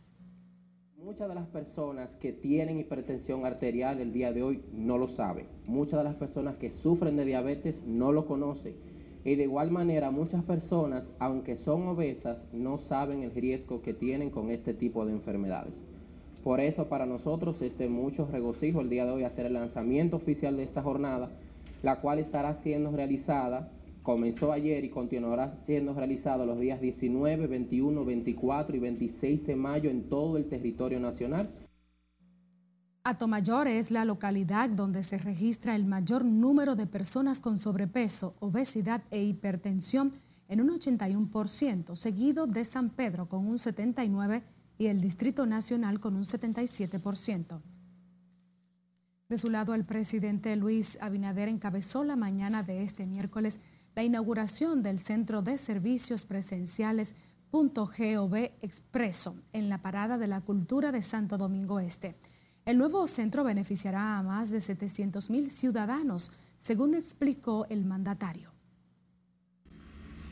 Muchas 1.02 1.30
de 1.30 1.34
las 1.34 1.46
personas 1.46 2.14
que 2.16 2.30
tienen 2.30 2.78
hipertensión 2.78 3.46
arterial 3.46 4.00
el 4.00 4.12
día 4.12 4.34
de 4.34 4.42
hoy 4.42 4.62
no 4.74 4.98
lo 4.98 5.08
saben. 5.08 5.46
Muchas 5.66 5.98
de 5.98 6.04
las 6.04 6.14
personas 6.14 6.56
que 6.56 6.70
sufren 6.70 7.16
de 7.16 7.24
diabetes 7.24 7.82
no 7.86 8.12
lo 8.12 8.26
conocen. 8.26 8.74
Y 9.24 9.36
de 9.36 9.44
igual 9.44 9.70
manera 9.70 10.10
muchas 10.10 10.44
personas, 10.44 11.14
aunque 11.18 11.56
son 11.56 11.86
obesas, 11.86 12.48
no 12.52 12.76
saben 12.76 13.22
el 13.22 13.30
riesgo 13.30 13.80
que 13.80 13.94
tienen 13.94 14.28
con 14.28 14.50
este 14.50 14.74
tipo 14.74 15.06
de 15.06 15.12
enfermedades. 15.12 15.82
Por 16.44 16.60
eso 16.60 16.90
para 16.90 17.06
nosotros 17.06 17.62
es 17.62 17.78
de 17.78 17.88
mucho 17.88 18.28
regocijo 18.30 18.82
el 18.82 18.90
día 18.90 19.06
de 19.06 19.12
hoy 19.12 19.24
hacer 19.24 19.46
el 19.46 19.54
lanzamiento 19.54 20.18
oficial 20.18 20.58
de 20.58 20.64
esta 20.64 20.82
jornada, 20.82 21.30
la 21.82 22.02
cual 22.02 22.18
estará 22.18 22.52
siendo 22.52 22.90
realizada 22.90 23.70
comenzó 24.10 24.50
ayer 24.50 24.84
y 24.84 24.90
continuará 24.90 25.56
siendo 25.64 25.94
realizado 25.94 26.44
los 26.44 26.58
días 26.58 26.80
19, 26.80 27.46
21, 27.46 28.04
24 28.04 28.76
y 28.76 28.80
26 28.80 29.46
de 29.46 29.54
mayo 29.54 29.88
en 29.88 30.08
todo 30.08 30.36
el 30.36 30.48
territorio 30.48 30.98
nacional. 30.98 31.48
Atomayor 33.04 33.68
es 33.68 33.92
la 33.92 34.04
localidad 34.04 34.68
donde 34.68 35.04
se 35.04 35.16
registra 35.16 35.76
el 35.76 35.84
mayor 35.84 36.24
número 36.24 36.74
de 36.74 36.88
personas 36.88 37.38
con 37.38 37.56
sobrepeso, 37.56 38.34
obesidad 38.40 39.04
e 39.12 39.22
hipertensión 39.22 40.12
en 40.48 40.60
un 40.60 40.70
81%, 40.70 41.94
seguido 41.94 42.48
de 42.48 42.64
San 42.64 42.90
Pedro 42.90 43.28
con 43.28 43.46
un 43.46 43.58
79% 43.58 44.42
y 44.76 44.86
el 44.86 45.00
Distrito 45.00 45.46
Nacional 45.46 46.00
con 46.00 46.16
un 46.16 46.24
77%. 46.24 47.60
De 49.28 49.38
su 49.38 49.48
lado, 49.48 49.74
el 49.74 49.84
presidente 49.84 50.56
Luis 50.56 50.98
Abinader 51.00 51.48
encabezó 51.48 52.02
la 52.02 52.16
mañana 52.16 52.64
de 52.64 52.82
este 52.82 53.06
miércoles 53.06 53.60
la 53.94 54.02
inauguración 54.02 54.82
del 54.82 54.98
Centro 54.98 55.42
de 55.42 55.58
Servicios 55.58 56.24
Presenciales 56.24 57.14
.gov 57.52 58.34
Expreso 58.62 59.36
en 59.52 59.68
la 59.68 59.78
Parada 59.82 60.18
de 60.18 60.28
la 60.28 60.40
Cultura 60.40 60.92
de 60.92 61.02
Santo 61.02 61.36
Domingo 61.36 61.80
Este. 61.80 62.14
El 62.64 62.78
nuevo 62.78 63.06
centro 63.06 63.42
beneficiará 63.42 64.18
a 64.18 64.22
más 64.22 64.50
de 64.50 64.58
700.000 64.58 65.46
ciudadanos, 65.46 66.30
según 66.60 66.94
explicó 66.94 67.66
el 67.68 67.84
mandatario. 67.84 68.50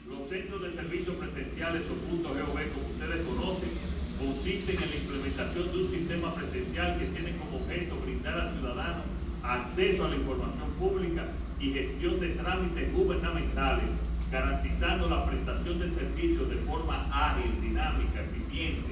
Los 0.07 0.29
centros 0.29 0.63
de 0.63 0.73
servicios 0.73 1.17
presenciales 1.17 1.83
o 1.87 2.17
GOV, 2.17 2.73
como 2.73 2.89
ustedes 2.93 3.27
conocen, 3.27 3.71
consisten 4.19 4.77
en 4.83 4.91
la 4.91 4.97
implementación 4.97 5.73
de 5.73 5.85
un 5.85 5.91
sistema 5.91 6.35
presencial 6.35 6.99
que 6.99 7.07
tiene 7.07 7.37
como 7.39 7.59
objeto 7.59 7.97
brindar 8.01 8.39
al 8.39 8.55
ciudadano 8.57 9.03
acceso 9.43 10.05
a 10.05 10.09
la 10.09 10.17
información 10.17 10.71
pública 10.79 11.29
y 11.61 11.73
gestión 11.73 12.21
de 12.21 12.31
trámites 12.31 12.93
gubernamentales, 12.95 13.91
garantizando 14.31 15.09
la 15.09 15.27
prestación 15.27 15.79
de 15.79 15.91
servicios 15.91 16.49
de 16.49 16.57
forma 16.57 17.09
ágil, 17.11 17.61
dinámica, 17.61 18.23
eficiente, 18.23 18.91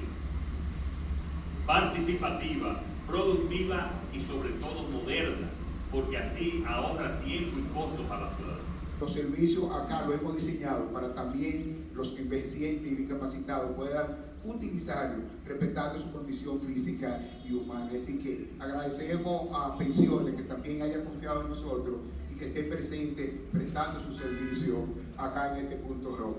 participativa, 1.66 2.80
productiva 3.06 3.90
y 4.12 4.25
sobre 4.25 4.50
todo 4.54 4.88
moderna, 4.90 5.49
porque 5.92 6.18
así 6.18 6.64
ahorra 6.66 7.20
tiempo 7.20 7.58
y 7.58 7.75
costos 7.75 8.11
a 8.11 8.20
la 8.20 8.37
ciudad. 8.37 8.58
Los 9.00 9.12
servicios 9.12 9.70
acá 9.70 10.06
lo 10.06 10.14
hemos 10.14 10.35
diseñado 10.35 10.87
para 10.92 11.14
también 11.14 11.90
los 11.94 12.18
envejecientes 12.18 12.90
y 12.90 12.94
discapacitados 12.94 13.76
puedan 13.76 14.16
utilizarlo 14.44 15.25
respetando 15.44 15.99
su 15.99 16.12
condición 16.12 16.61
física 16.61 17.20
y 17.44 17.52
humana. 17.52 17.90
Así 17.94 18.18
que 18.18 18.54
agradecemos 18.58 19.49
a 19.52 19.76
Pensiones 19.76 20.35
que 20.35 20.42
también 20.42 20.82
haya 20.82 21.04
confiado 21.04 21.42
en 21.42 21.50
nosotros 21.50 21.96
que 22.38 22.46
esté 22.46 22.64
presente 22.64 23.46
prestando 23.52 24.00
su 24.00 24.12
servicio 24.12 24.84
acá 25.16 25.58
en 25.58 25.64
este 25.64 25.76
punto. 25.76 26.38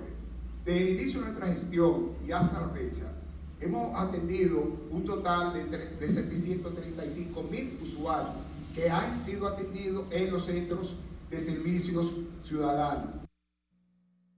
Desde 0.66 0.82
el 0.82 1.00
inicio 1.00 1.22
de 1.22 1.28
nuestra 1.28 1.48
gestión 1.48 2.12
y 2.26 2.32
hasta 2.32 2.62
la 2.62 2.70
fecha, 2.70 3.12
hemos 3.60 3.98
atendido 4.00 4.88
un 4.92 5.06
total 5.06 5.54
de, 5.54 5.78
de 5.78 6.12
735 6.12 7.44
mil 7.44 7.80
usuarios 7.82 8.36
que 8.74 8.90
han 8.90 9.18
sido 9.18 9.48
atendidos 9.48 10.06
en 10.12 10.32
los 10.32 10.46
centros 10.46 10.96
de 11.30 11.42
servicios 11.42 12.12
ciudadanos. 12.44 13.28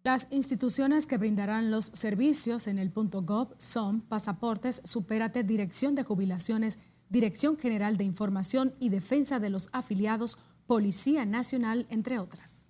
Las 0.04 0.28
instituciones 0.30 1.06
que 1.06 1.18
brindarán 1.18 1.72
los 1.72 1.88
servicios 1.88 2.68
en 2.68 2.80
el 2.80 2.90
punto 2.90 3.22
gov 3.22 3.54
son 3.58 4.00
Pasaportes, 4.00 4.82
Supérate, 4.86 5.44
Dirección 5.44 5.94
de 5.94 6.04
Jubilaciones, 6.04 6.80
Dirección 7.10 7.58
General 7.58 7.98
de 7.98 8.06
Información 8.06 8.74
y 8.80 8.90
Defensa 8.90 9.40
de 9.40 9.50
los 9.50 9.68
Afiliados, 9.74 10.38
Policía 10.70 11.26
Nacional, 11.26 11.88
entre 11.90 12.20
otras. 12.20 12.68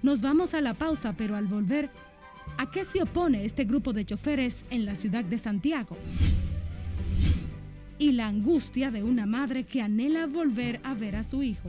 Nos 0.00 0.22
vamos 0.22 0.54
a 0.54 0.60
la 0.60 0.74
pausa, 0.74 1.14
pero 1.18 1.34
al 1.34 1.48
volver, 1.48 1.90
¿a 2.56 2.70
qué 2.70 2.84
se 2.84 3.02
opone 3.02 3.44
este 3.44 3.64
grupo 3.64 3.92
de 3.92 4.04
choferes 4.04 4.64
en 4.70 4.84
la 4.84 4.94
ciudad 4.94 5.24
de 5.24 5.38
Santiago? 5.38 5.96
Y 7.98 8.12
la 8.12 8.28
angustia 8.28 8.92
de 8.92 9.02
una 9.02 9.26
madre 9.26 9.64
que 9.64 9.82
anhela 9.82 10.28
volver 10.28 10.80
a 10.84 10.94
ver 10.94 11.16
a 11.16 11.24
su 11.24 11.42
hijo. 11.42 11.68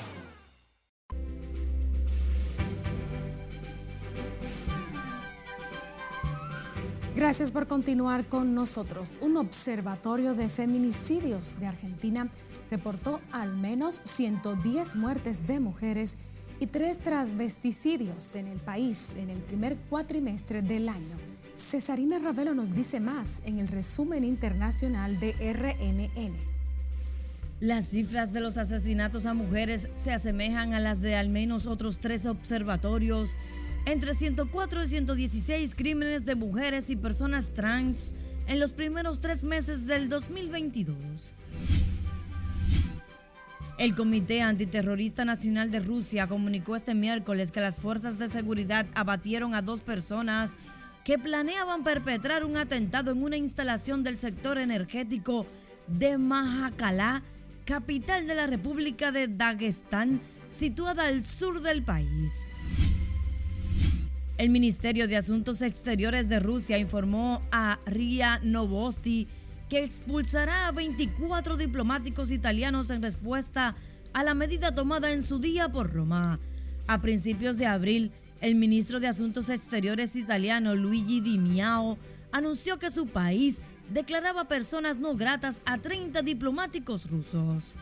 Gracias 7.13 7.51
por 7.51 7.67
continuar 7.67 8.25
con 8.27 8.55
nosotros. 8.55 9.19
Un 9.21 9.35
observatorio 9.35 10.33
de 10.33 10.47
feminicidios 10.47 11.59
de 11.59 11.67
Argentina 11.67 12.29
reportó 12.69 13.19
al 13.33 13.53
menos 13.53 13.99
110 14.05 14.95
muertes 14.95 15.45
de 15.45 15.59
mujeres 15.59 16.15
y 16.61 16.67
tres 16.67 16.97
transvesticidios 16.99 18.35
en 18.35 18.47
el 18.47 18.59
país 18.59 19.13
en 19.17 19.29
el 19.29 19.39
primer 19.39 19.75
cuatrimestre 19.89 20.61
del 20.61 20.87
año. 20.87 21.17
Cesarina 21.57 22.17
Ravelo 22.17 22.53
nos 22.53 22.73
dice 22.73 23.01
más 23.01 23.41
en 23.45 23.59
el 23.59 23.67
resumen 23.67 24.23
internacional 24.23 25.19
de 25.19 25.33
RNN. 25.33 26.33
Las 27.59 27.89
cifras 27.89 28.31
de 28.31 28.39
los 28.39 28.57
asesinatos 28.57 29.25
a 29.25 29.33
mujeres 29.33 29.89
se 29.95 30.13
asemejan 30.13 30.73
a 30.73 30.79
las 30.79 31.01
de 31.01 31.15
al 31.15 31.27
menos 31.27 31.67
otros 31.67 31.99
tres 31.99 32.25
observatorios 32.25 33.35
entre 33.85 34.13
104 34.13 34.83
y 34.83 34.87
116 34.87 35.75
crímenes 35.75 36.25
de 36.25 36.35
mujeres 36.35 36.89
y 36.89 36.95
personas 36.95 37.49
trans 37.49 38.13
en 38.47 38.59
los 38.59 38.73
primeros 38.73 39.19
tres 39.19 39.43
meses 39.43 39.85
del 39.85 40.09
2022. 40.09 41.33
El 43.77 43.95
Comité 43.95 44.41
Antiterrorista 44.41 45.25
Nacional 45.25 45.71
de 45.71 45.79
Rusia 45.79 46.27
comunicó 46.27 46.75
este 46.75 46.93
miércoles 46.93 47.51
que 47.51 47.61
las 47.61 47.79
fuerzas 47.79 48.19
de 48.19 48.29
seguridad 48.29 48.85
abatieron 48.93 49.55
a 49.55 49.63
dos 49.63 49.81
personas 49.81 50.51
que 51.03 51.17
planeaban 51.17 51.83
perpetrar 51.83 52.45
un 52.45 52.57
atentado 52.57 53.11
en 53.11 53.23
una 53.23 53.37
instalación 53.37 54.03
del 54.03 54.19
sector 54.19 54.59
energético 54.59 55.47
de 55.87 56.19
Mahakalá, 56.19 57.23
capital 57.65 58.27
de 58.27 58.35
la 58.35 58.45
República 58.45 59.11
de 59.11 59.27
Dagestán, 59.27 60.21
situada 60.49 61.05
al 61.05 61.25
sur 61.25 61.61
del 61.61 61.83
país. 61.83 62.31
El 64.37 64.49
Ministerio 64.49 65.07
de 65.07 65.17
Asuntos 65.17 65.61
Exteriores 65.61 66.27
de 66.27 66.39
Rusia 66.39 66.77
informó 66.77 67.41
a 67.51 67.79
RIA 67.85 68.39
Novosti 68.43 69.27
que 69.69 69.83
expulsará 69.83 70.67
a 70.67 70.71
24 70.71 71.57
diplomáticos 71.57 72.31
italianos 72.31 72.89
en 72.89 73.01
respuesta 73.01 73.75
a 74.13 74.23
la 74.23 74.33
medida 74.33 74.73
tomada 74.73 75.11
en 75.11 75.23
su 75.23 75.39
día 75.39 75.69
por 75.69 75.93
Roma. 75.93 76.39
A 76.87 77.01
principios 77.01 77.57
de 77.57 77.67
abril, 77.67 78.11
el 78.41 78.55
ministro 78.55 78.99
de 78.99 79.07
Asuntos 79.07 79.49
Exteriores 79.49 80.15
italiano 80.15 80.75
Luigi 80.75 81.21
Di 81.21 81.37
Miao 81.37 81.97
anunció 82.31 82.79
que 82.79 82.91
su 82.91 83.07
país 83.07 83.57
declaraba 83.89 84.45
personas 84.45 84.97
no 84.97 85.15
gratas 85.15 85.61
a 85.65 85.77
30 85.77 86.21
diplomáticos 86.21 87.09
rusos. 87.09 87.75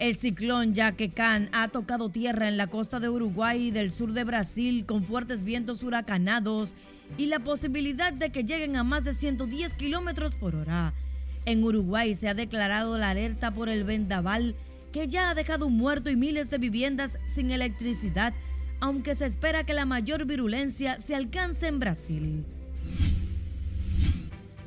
El 0.00 0.16
ciclón 0.16 0.74
Yaquecán 0.74 1.48
ha 1.52 1.68
tocado 1.68 2.08
tierra 2.08 2.48
en 2.48 2.56
la 2.56 2.66
costa 2.66 2.98
de 2.98 3.08
Uruguay 3.08 3.68
y 3.68 3.70
del 3.70 3.92
sur 3.92 4.12
de 4.12 4.24
Brasil 4.24 4.86
con 4.86 5.04
fuertes 5.04 5.44
vientos 5.44 5.84
huracanados 5.84 6.74
y 7.16 7.26
la 7.26 7.38
posibilidad 7.38 8.12
de 8.12 8.30
que 8.30 8.42
lleguen 8.42 8.74
a 8.74 8.82
más 8.82 9.04
de 9.04 9.14
110 9.14 9.74
kilómetros 9.74 10.34
por 10.34 10.56
hora. 10.56 10.92
En 11.44 11.62
Uruguay 11.62 12.16
se 12.16 12.28
ha 12.28 12.34
declarado 12.34 12.98
la 12.98 13.10
alerta 13.10 13.52
por 13.52 13.68
el 13.68 13.84
vendaval 13.84 14.56
que 14.92 15.06
ya 15.06 15.30
ha 15.30 15.34
dejado 15.34 15.66
un 15.66 15.76
muerto 15.76 16.10
y 16.10 16.16
miles 16.16 16.50
de 16.50 16.58
viviendas 16.58 17.16
sin 17.26 17.52
electricidad, 17.52 18.34
aunque 18.80 19.14
se 19.14 19.26
espera 19.26 19.62
que 19.62 19.74
la 19.74 19.86
mayor 19.86 20.24
virulencia 20.24 20.98
se 20.98 21.14
alcance 21.14 21.68
en 21.68 21.78
Brasil. 21.78 22.44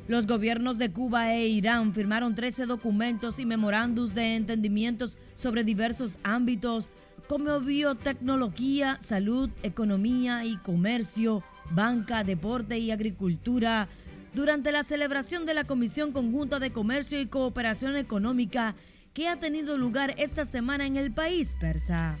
Los 0.08 0.26
gobiernos 0.26 0.78
de 0.78 0.90
Cuba 0.90 1.34
e 1.34 1.48
Irán 1.48 1.92
firmaron 1.92 2.34
13 2.34 2.64
documentos 2.64 3.38
y 3.38 3.44
memorándums 3.44 4.14
de 4.14 4.36
entendimientos 4.36 5.18
sobre 5.34 5.64
diversos 5.64 6.18
ámbitos 6.22 6.88
como 7.28 7.60
biotecnología, 7.60 8.98
salud, 9.02 9.50
economía 9.62 10.46
y 10.46 10.56
comercio, 10.56 11.44
banca, 11.70 12.24
deporte 12.24 12.78
y 12.78 12.90
agricultura 12.90 13.86
durante 14.32 14.72
la 14.72 14.82
celebración 14.82 15.44
de 15.44 15.52
la 15.52 15.64
Comisión 15.64 16.12
Conjunta 16.12 16.58
de 16.58 16.72
Comercio 16.72 17.20
y 17.20 17.26
Cooperación 17.26 17.94
Económica 17.94 18.76
que 19.12 19.28
ha 19.28 19.38
tenido 19.38 19.76
lugar 19.76 20.14
esta 20.16 20.46
semana 20.46 20.86
en 20.86 20.96
el 20.96 21.12
país 21.12 21.54
persa. 21.60 22.18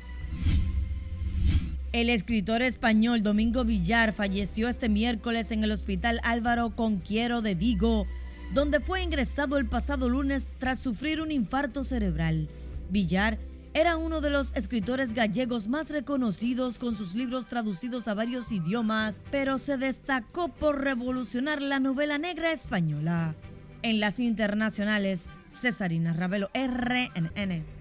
El 1.92 2.10
escritor 2.10 2.60
español 2.60 3.22
Domingo 3.22 3.64
Villar 3.64 4.12
falleció 4.12 4.68
este 4.68 4.90
miércoles 4.90 5.50
en 5.50 5.64
el 5.64 5.72
Hospital 5.72 6.20
Álvaro 6.22 6.76
Conquiero 6.76 7.40
de 7.40 7.54
Vigo, 7.54 8.06
donde 8.52 8.80
fue 8.80 9.02
ingresado 9.02 9.56
el 9.56 9.64
pasado 9.64 10.10
lunes 10.10 10.46
tras 10.58 10.80
sufrir 10.80 11.22
un 11.22 11.32
infarto 11.32 11.84
cerebral. 11.84 12.50
Villar 12.90 13.38
era 13.72 13.96
uno 13.96 14.20
de 14.20 14.28
los 14.28 14.54
escritores 14.54 15.14
gallegos 15.14 15.66
más 15.66 15.88
reconocidos 15.88 16.78
con 16.78 16.94
sus 16.94 17.14
libros 17.14 17.46
traducidos 17.46 18.06
a 18.06 18.12
varios 18.12 18.52
idiomas, 18.52 19.18
pero 19.30 19.56
se 19.56 19.78
destacó 19.78 20.48
por 20.48 20.82
revolucionar 20.82 21.62
la 21.62 21.80
novela 21.80 22.18
negra 22.18 22.52
española. 22.52 23.34
En 23.80 23.98
las 23.98 24.20
internacionales, 24.20 25.22
Cesarina 25.48 26.12
Ravelo, 26.12 26.50
RNN. 26.52 27.77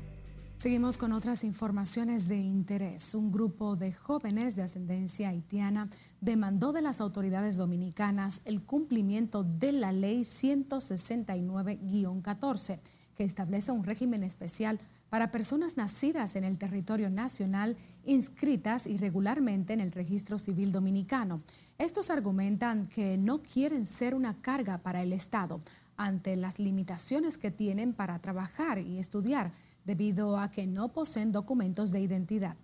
Seguimos 0.58 0.98
con 0.98 1.12
otras 1.12 1.44
informaciones 1.44 2.28
de 2.28 2.38
interés. 2.38 3.14
Un 3.14 3.32
grupo 3.32 3.76
de 3.76 3.94
jóvenes 3.94 4.56
de 4.56 4.64
ascendencia 4.64 5.30
haitiana 5.30 5.88
demandó 6.20 6.74
de 6.74 6.82
las 6.82 7.00
autoridades 7.00 7.58
dominicanas 7.58 8.42
el 8.44 8.64
cumplimiento 8.64 9.44
de 9.44 9.72
la 9.72 9.92
ley 9.92 10.22
169-14, 10.22 12.80
que 13.16 13.24
establece 13.24 13.72
un 13.72 13.84
régimen 13.84 14.24
especial 14.24 14.80
para 15.12 15.30
personas 15.30 15.78
nacidas 15.78 16.36
en 16.36 16.44
el 16.44 16.58
territorio 16.58 17.12
nacional 17.12 17.78
inscritas 18.04 18.88
irregularmente 18.88 19.74
en 19.74 19.80
el 19.80 19.92
registro 19.92 20.40
civil 20.40 20.72
dominicano. 20.72 21.40
Estos 21.78 22.10
argumentan 22.10 22.88
que 22.88 23.20
no 23.20 23.44
quieren 23.44 23.86
ser 23.86 24.16
una 24.16 24.34
carga 24.42 24.80
para 24.80 25.04
el 25.04 25.14
Estado 25.14 25.62
ante 25.98 26.36
las 26.36 26.58
limitaciones 26.58 27.38
que 27.38 27.52
tienen 27.52 27.94
para 27.94 28.18
trabajar 28.18 28.80
y 28.80 28.98
estudiar 28.98 29.52
debido 29.88 30.38
a 30.38 30.51
que 30.51 30.67
no 30.67 30.91
poseen 30.91 31.32
documentos 31.32 31.91
de 31.91 32.01
identidad. 32.01 32.58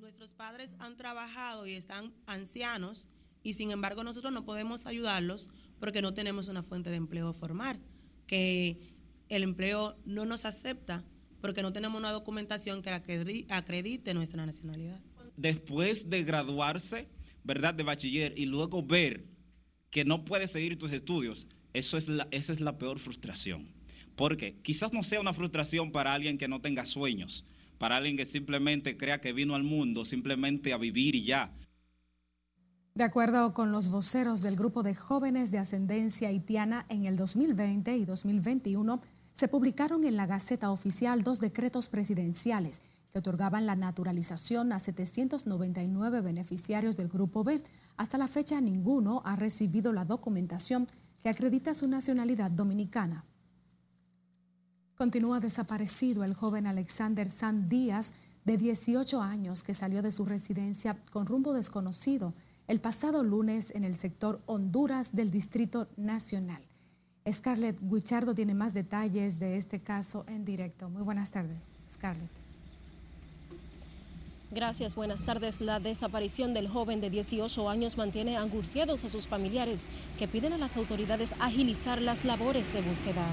Nuestros 0.00 0.34
padres 0.34 0.74
han 0.80 0.96
trabajado 0.96 1.64
y 1.64 1.74
están 1.74 2.12
ancianos 2.26 3.08
y 3.44 3.52
sin 3.52 3.70
embargo 3.70 4.02
nosotros 4.02 4.32
no 4.32 4.44
podemos 4.44 4.84
ayudarlos 4.86 5.48
porque 5.78 6.02
no 6.02 6.12
tenemos 6.12 6.48
una 6.48 6.64
fuente 6.64 6.90
de 6.90 6.96
empleo 6.96 7.32
formal, 7.34 7.78
que 8.26 8.80
el 9.28 9.44
empleo 9.44 9.96
no 10.04 10.24
nos 10.24 10.44
acepta 10.44 11.04
porque 11.40 11.62
no 11.62 11.72
tenemos 11.72 12.00
una 12.00 12.10
documentación 12.10 12.82
que 12.82 12.90
acredite 12.90 14.12
nuestra 14.12 14.44
nacionalidad. 14.44 15.00
Después 15.36 16.10
de 16.10 16.24
graduarse, 16.24 17.08
¿verdad?, 17.44 17.74
de 17.74 17.84
bachiller 17.84 18.36
y 18.36 18.46
luego 18.46 18.82
ver 18.82 19.24
que 19.90 20.04
no 20.04 20.24
puede 20.24 20.48
seguir 20.48 20.78
tus 20.78 20.90
estudios, 20.90 21.46
eso 21.74 21.96
es 21.96 22.08
la, 22.08 22.26
esa 22.32 22.52
es 22.52 22.60
la 22.60 22.76
peor 22.76 22.98
frustración. 22.98 23.68
Porque 24.16 24.56
quizás 24.62 24.92
no 24.92 25.02
sea 25.02 25.20
una 25.20 25.34
frustración 25.34 25.92
para 25.92 26.14
alguien 26.14 26.38
que 26.38 26.48
no 26.48 26.60
tenga 26.60 26.86
sueños, 26.86 27.44
para 27.78 27.96
alguien 27.96 28.16
que 28.16 28.24
simplemente 28.24 28.96
crea 28.96 29.20
que 29.20 29.32
vino 29.32 29.54
al 29.54 29.64
mundo 29.64 30.04
simplemente 30.04 30.72
a 30.72 30.78
vivir 30.78 31.14
y 31.14 31.24
ya. 31.24 31.52
De 32.94 33.02
acuerdo 33.02 33.54
con 33.54 33.72
los 33.72 33.88
voceros 33.88 34.40
del 34.40 34.54
grupo 34.54 34.84
de 34.84 34.94
jóvenes 34.94 35.50
de 35.50 35.58
ascendencia 35.58 36.28
haitiana, 36.28 36.86
en 36.88 37.06
el 37.06 37.16
2020 37.16 37.96
y 37.96 38.04
2021 38.04 39.00
se 39.32 39.48
publicaron 39.48 40.04
en 40.04 40.16
la 40.16 40.26
Gaceta 40.26 40.70
Oficial 40.70 41.24
dos 41.24 41.40
decretos 41.40 41.88
presidenciales 41.88 42.82
que 43.12 43.18
otorgaban 43.18 43.66
la 43.66 43.74
naturalización 43.74 44.72
a 44.72 44.78
799 44.78 46.20
beneficiarios 46.20 46.96
del 46.96 47.08
Grupo 47.08 47.42
B. 47.42 47.64
Hasta 47.96 48.16
la 48.16 48.28
fecha 48.28 48.60
ninguno 48.60 49.22
ha 49.24 49.34
recibido 49.34 49.92
la 49.92 50.04
documentación 50.04 50.86
que 51.24 51.30
acredita 51.30 51.74
su 51.74 51.88
nacionalidad 51.88 52.52
dominicana. 52.52 53.24
Continúa 54.96 55.40
desaparecido 55.40 56.22
el 56.22 56.34
joven 56.34 56.68
Alexander 56.68 57.28
San 57.28 57.68
Díaz, 57.68 58.14
de 58.44 58.56
18 58.56 59.20
años, 59.20 59.62
que 59.62 59.74
salió 59.74 60.02
de 60.02 60.12
su 60.12 60.24
residencia 60.24 60.98
con 61.10 61.26
rumbo 61.26 61.52
desconocido 61.52 62.32
el 62.68 62.80
pasado 62.80 63.24
lunes 63.24 63.72
en 63.74 63.84
el 63.84 63.96
sector 63.96 64.40
Honduras 64.46 65.14
del 65.14 65.30
Distrito 65.30 65.88
Nacional. 65.96 66.62
Scarlett 67.30 67.78
Guichardo 67.80 68.34
tiene 68.34 68.54
más 68.54 68.72
detalles 68.72 69.38
de 69.38 69.56
este 69.56 69.80
caso 69.80 70.24
en 70.28 70.44
directo. 70.44 70.88
Muy 70.88 71.02
buenas 71.02 71.30
tardes, 71.30 71.62
Scarlett. 71.90 72.30
Gracias, 74.50 74.94
buenas 74.94 75.24
tardes. 75.24 75.60
La 75.60 75.80
desaparición 75.80 76.54
del 76.54 76.68
joven 76.68 77.00
de 77.00 77.10
18 77.10 77.68
años 77.68 77.96
mantiene 77.96 78.36
angustiados 78.36 79.04
a 79.04 79.08
sus 79.08 79.26
familiares 79.26 79.86
que 80.18 80.28
piden 80.28 80.52
a 80.52 80.58
las 80.58 80.76
autoridades 80.76 81.34
agilizar 81.40 82.00
las 82.00 82.24
labores 82.24 82.72
de 82.72 82.82
búsqueda 82.82 83.26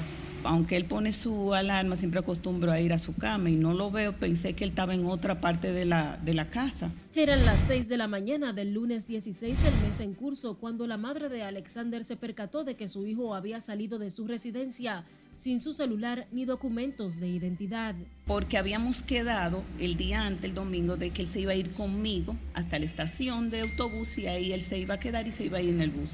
aunque 0.44 0.76
él 0.76 0.86
pone 0.86 1.14
su 1.14 1.54
alarma, 1.54 1.96
siempre 1.96 2.20
acostumbro 2.20 2.72
a 2.72 2.80
ir 2.80 2.94
a 2.94 2.98
su 2.98 3.16
cama 3.16 3.50
y 3.50 3.56
no 3.56 3.74
lo 3.74 3.92
veo, 3.92 4.14
pensé 4.14 4.54
que 4.54 4.64
él 4.64 4.72
estaba 4.72 4.94
en 4.94 5.06
otra 5.06 5.42
parte 5.42 5.72
de 5.72 5.86
la, 5.86 6.18
de 6.24 6.34
la 6.34 6.50
casa. 6.50 6.92
Eran 7.16 7.46
las 7.46 7.60
6 7.68 7.88
de 7.88 7.98
la 7.98 8.08
mañana 8.08 8.54
del 8.54 8.74
lunes 8.74 9.08
16 9.08 9.62
del 9.64 9.74
mes 9.82 10.00
en 10.00 10.14
curso 10.14 10.58
cuando 10.58 10.88
la 10.88 10.98
madre 10.98 11.30
de 11.30 11.44
Alexander 11.44 12.04
se 12.04 12.16
percató 12.16 12.64
de 12.64 12.75
que 12.75 12.88
su 12.88 13.06
hijo 13.06 13.36
había 13.36 13.62
salido 13.62 14.00
de 14.00 14.10
su 14.10 14.27
residencia 14.27 15.04
sin 15.36 15.60
su 15.60 15.74
celular 15.74 16.27
ni 16.32 16.46
documentos 16.46 17.20
de 17.20 17.27
identidad. 17.27 17.96
Porque 18.27 18.58
habíamos 18.58 19.01
quedado 19.01 19.64
el 19.80 19.98
día 19.98 20.22
antes, 20.22 20.46
el 20.46 20.54
domingo, 20.54 20.98
de 20.98 21.10
que 21.10 21.24
él 21.24 21.27
se 21.27 21.42
iba 21.42 21.54
a 21.54 21.56
ir 21.56 21.72
conmigo 21.72 22.36
hasta 22.54 22.77
la 22.77 22.86
estación 22.86 23.50
de 23.50 23.62
autobús 23.62 24.18
y 24.20 24.27
ahí 24.27 24.51
él 24.54 24.62
se 24.62 24.77
iba 24.77 24.96
a 24.96 25.00
quedar 25.00 25.27
y 25.27 25.32
se 25.32 25.46
iba 25.46 25.58
a 25.58 25.62
ir 25.62 25.70
en 25.70 25.82
el 25.82 25.92
bus. 25.92 26.12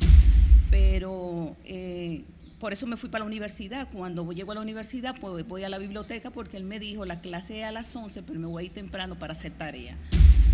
Pero... 0.72 1.56
Eh, 1.66 2.24
por 2.60 2.74
eso 2.74 2.88
me 2.88 2.98
fui 2.98 3.10
para 3.10 3.24
la 3.24 3.28
universidad. 3.28 3.88
Cuando 3.92 4.32
llego 4.32 4.52
a 4.52 4.56
la 4.56 4.62
universidad, 4.62 5.16
pues 5.20 5.48
voy 5.48 5.64
a 5.64 5.70
la 5.70 5.78
biblioteca 5.78 6.32
porque 6.32 6.58
él 6.58 6.64
me 6.64 6.80
dijo, 6.80 7.06
la 7.06 7.22
clase 7.22 7.60
es 7.60 7.66
a 7.66 7.72
las 7.72 7.96
11, 7.96 8.24
pero 8.24 8.40
me 8.40 8.48
voy 8.48 8.64
a 8.64 8.66
ir 8.66 8.74
temprano 8.74 9.16
para 9.16 9.34
hacer 9.34 9.52
tarea. 9.52 9.96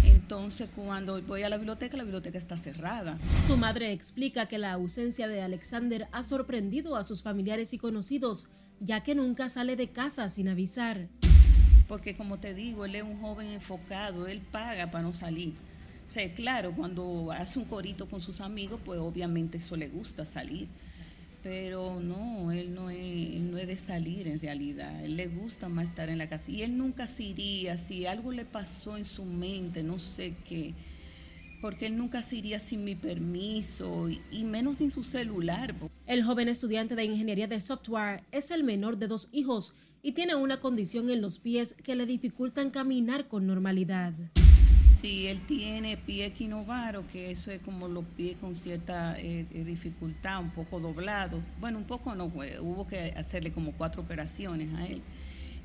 Entonces, 0.03 0.69
cuando 0.75 1.21
voy 1.21 1.43
a 1.43 1.49
la 1.49 1.55
biblioteca, 1.55 1.95
la 1.95 2.03
biblioteca 2.03 2.37
está 2.37 2.57
cerrada. 2.57 3.17
Su 3.47 3.55
madre 3.55 3.93
explica 3.93 4.47
que 4.47 4.57
la 4.57 4.73
ausencia 4.73 5.29
de 5.29 5.41
Alexander 5.41 6.07
ha 6.11 6.23
sorprendido 6.23 6.97
a 6.97 7.05
sus 7.05 7.23
familiares 7.23 7.73
y 7.73 7.77
conocidos, 7.77 8.49
ya 8.81 9.01
que 9.01 9.15
nunca 9.15 9.47
sale 9.47 9.77
de 9.77 9.89
casa 9.89 10.27
sin 10.27 10.49
avisar. 10.49 11.07
Porque 11.87 12.15
como 12.15 12.37
te 12.39 12.53
digo, 12.53 12.83
él 12.83 12.95
es 12.95 13.03
un 13.03 13.21
joven 13.21 13.47
enfocado, 13.47 14.27
él 14.27 14.41
paga 14.51 14.91
para 14.91 15.03
no 15.03 15.13
salir. 15.13 15.53
O 16.05 16.11
sea, 16.11 16.33
claro, 16.33 16.73
cuando 16.75 17.31
hace 17.31 17.59
un 17.59 17.65
corito 17.65 18.09
con 18.09 18.19
sus 18.19 18.41
amigos, 18.41 18.81
pues 18.83 18.99
obviamente 18.99 19.57
eso 19.57 19.77
le 19.77 19.87
gusta 19.87 20.25
salir 20.25 20.67
pero 21.43 21.99
no, 21.99 22.53
él 22.53 22.73
no 22.73 22.89
es, 22.89 23.41
no 23.41 23.57
es 23.57 23.67
de 23.67 23.75
salir 23.75 24.27
en 24.27 24.39
realidad, 24.39 25.03
él 25.03 25.17
le 25.17 25.27
gusta 25.27 25.67
más 25.67 25.89
estar 25.89 26.09
en 26.09 26.17
la 26.17 26.29
casa. 26.29 26.49
Y 26.49 26.63
él 26.63 26.77
nunca 26.77 27.05
se 27.05 27.23
iría, 27.23 27.75
si 27.75 28.05
algo 28.05 28.31
le 28.31 28.45
pasó 28.45 28.95
en 28.95 29.03
su 29.03 29.25
mente, 29.25 29.83
no 29.83 29.99
sé 29.99 30.35
qué, 30.47 30.73
porque 31.61 31.85
él 31.85 31.97
nunca 31.97 32.21
se 32.21 32.37
iría 32.37 32.59
sin 32.59 32.85
mi 32.85 32.95
permiso 32.95 34.09
y 34.09 34.43
menos 34.45 34.77
sin 34.77 34.89
su 34.89 35.03
celular. 35.03 35.75
El 36.07 36.23
joven 36.23 36.47
estudiante 36.47 36.95
de 36.95 37.03
ingeniería 37.03 37.47
de 37.47 37.59
software 37.59 38.23
es 38.31 38.49
el 38.49 38.63
menor 38.63 38.97
de 38.97 39.07
dos 39.07 39.27
hijos 39.33 39.75
y 40.01 40.13
tiene 40.13 40.35
una 40.35 40.61
condición 40.61 41.09
en 41.09 41.21
los 41.21 41.39
pies 41.39 41.75
que 41.83 41.95
le 41.95 42.05
dificultan 42.05 42.69
caminar 42.69 43.27
con 43.27 43.47
normalidad 43.47 44.13
si 45.03 45.27
él 45.27 45.41
tiene 45.45 45.97
pie 45.97 46.27
equinovaro, 46.27 47.05
que 47.07 47.29
eso 47.29 47.51
es 47.51 47.59
como 47.59 47.89
los 47.89 48.05
pies 48.15 48.37
con 48.39 48.55
cierta 48.55 49.19
eh, 49.19 49.45
eh, 49.53 49.63
dificultad, 49.65 50.39
un 50.39 50.51
poco 50.51 50.79
doblado. 50.79 51.41
Bueno, 51.59 51.79
un 51.79 51.87
poco 51.87 52.15
no, 52.15 52.31
hubo 52.61 52.87
que 52.87 53.13
hacerle 53.17 53.51
como 53.51 53.73
cuatro 53.73 54.01
operaciones 54.01 54.73
a 54.75 54.87
él. 54.87 55.01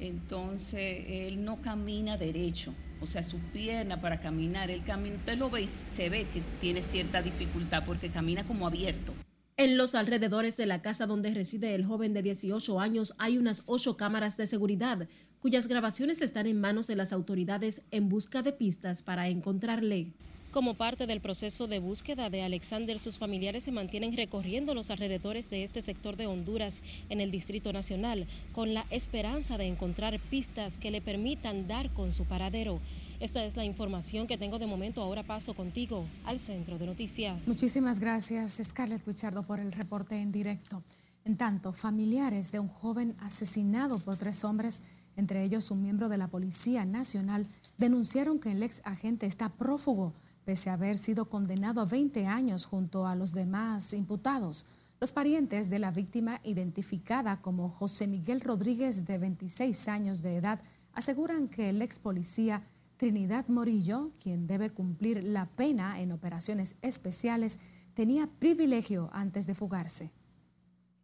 Entonces, 0.01 1.05
él 1.07 1.45
no 1.45 1.63
camina 1.63 2.17
derecho, 2.17 2.75
o 3.01 3.07
sea, 3.07 3.23
su 3.23 3.39
pierna 3.39 4.01
para 4.01 4.19
caminar, 4.19 4.73
él 4.73 4.83
camina, 4.83 5.15
usted 5.15 5.39
lo 5.39 5.51
ve 5.51 5.63
y 5.63 5.69
se 5.69 6.09
ve 6.09 6.27
que 6.27 6.41
tiene 6.61 6.83
cierta 6.83 7.23
dificultad 7.23 7.85
porque 7.87 8.09
camina 8.09 8.43
como 8.43 8.67
abierto. 8.67 9.15
En 9.61 9.77
los 9.77 9.97
alrededores 9.97 10.57
de 10.57 10.67
la 10.67 10.83
casa 10.83 11.05
donde 11.05 11.35
reside 11.35 11.75
el 11.75 11.85
joven 11.85 12.15
de 12.15 12.23
18 12.23 12.79
años 12.79 13.17
hay 13.19 13.39
unas 13.39 13.65
ocho 13.67 13.97
cámaras 13.97 14.37
de 14.37 14.47
seguridad, 14.47 15.09
cuyas 15.41 15.67
grabaciones 15.67 16.23
están 16.23 16.47
en 16.47 16.61
manos 16.61 16.87
de 16.87 16.95
las 16.95 17.13
autoridades 17.13 17.83
en 17.91 18.09
busca 18.09 18.43
de 18.43 18.53
pistas 18.53 19.03
para 19.03 19.27
encontrarle. 19.27 20.13
Como 20.53 20.75
parte 20.75 21.09
del 21.09 21.21
proceso 21.21 21.67
de 21.67 21.81
búsqueda 21.81 22.31
de 22.31 22.43
Alexander, 22.43 23.01
sus 23.01 23.19
familiares 23.19 23.65
se 23.65 23.73
mantienen 23.73 24.17
recorriendo 24.17 24.75
los 24.75 24.91
alrededores 24.93 25.51
de 25.51 25.65
este 25.65 25.83
sector 25.83 26.17
de 26.17 26.29
Honduras 26.29 26.81
en 27.09 27.21
el 27.21 27.33
Distrito 27.33 27.73
Nacional 27.73 28.29
con 28.53 28.75
la 28.75 28.87
esperanza 28.91 29.59
de 29.59 29.67
encontrar 29.67 30.21
pistas 30.21 30.79
que 30.79 30.93
le 30.93 31.01
permitan 31.01 31.67
dar 31.67 31.91
con 31.95 32.13
su 32.13 32.27
paradero. 32.27 32.81
Esta 33.21 33.45
es 33.45 33.57
la 33.57 33.65
información 33.65 34.27
que 34.27 34.39
tengo 34.39 34.59
de 34.59 34.67
momento. 34.67 35.03
Ahora 35.03 35.25
paso 35.25 35.55
contigo 35.55 36.07
al 36.25 36.39
centro 36.39 36.79
de 36.79 36.87
noticias. 36.87 37.49
Muchísimas 37.49 37.99
gracias, 37.99 38.61
Scarlett 38.63 39.07
Wichardo, 39.07 39.43
por 39.43 39.61
el 39.61 39.73
reporte 39.73 40.17
en 40.17 40.33
directo. 40.33 40.83
En 41.25 41.37
tanto, 41.37 41.73
familiares 41.73 42.53
de 42.53 42.61
un 42.61 42.69
joven 42.69 43.17
asesinado 43.21 43.99
por 43.99 44.17
tres 44.17 44.45
hombres 44.45 44.83
entre 45.19 45.43
ellos 45.43 45.73
un 45.73 45.83
miembro 45.83 46.09
de 46.09 46.17
la 46.17 46.29
Policía 46.29 46.85
Nacional, 46.85 47.49
denunciaron 47.77 48.39
que 48.39 48.53
el 48.53 48.63
ex 48.63 48.81
agente 48.85 49.27
está 49.27 49.49
prófugo, 49.49 50.15
pese 50.45 50.71
a 50.71 50.75
haber 50.75 50.97
sido 50.97 51.29
condenado 51.29 51.81
a 51.81 51.87
20 51.87 52.27
años 52.29 52.67
junto 52.67 53.05
a 53.05 53.17
los 53.17 53.33
demás 53.33 53.93
imputados. 53.95 54.65
Los 55.01 55.11
parientes 55.11 55.71
de 55.71 55.81
la 55.81 55.91
víctima, 55.91 56.41
identificada 56.45 57.41
como 57.41 57.69
José 57.69 58.07
Miguel 58.07 58.41
Rodríguez, 58.41 59.07
de 59.07 59.19
26 59.19 59.89
años 59.89 60.23
de 60.23 60.37
edad, 60.37 60.61
aseguran 60.93 61.49
que 61.49 61.71
el 61.71 61.83
ex 61.83 61.99
policía 61.99 62.63
Trinidad 62.99 63.47
Morillo, 63.47 64.11
quien 64.21 64.49
debe 64.49 64.71
cumplir 64.71 65.23
la 65.23 65.47
pena 65.47 66.01
en 66.01 66.11
operaciones 66.11 66.75
especiales, 66.83 67.61
tenía 67.95 68.27
privilegio 68.27 69.09
antes 69.13 69.47
de 69.47 69.55
fugarse. 69.55 70.11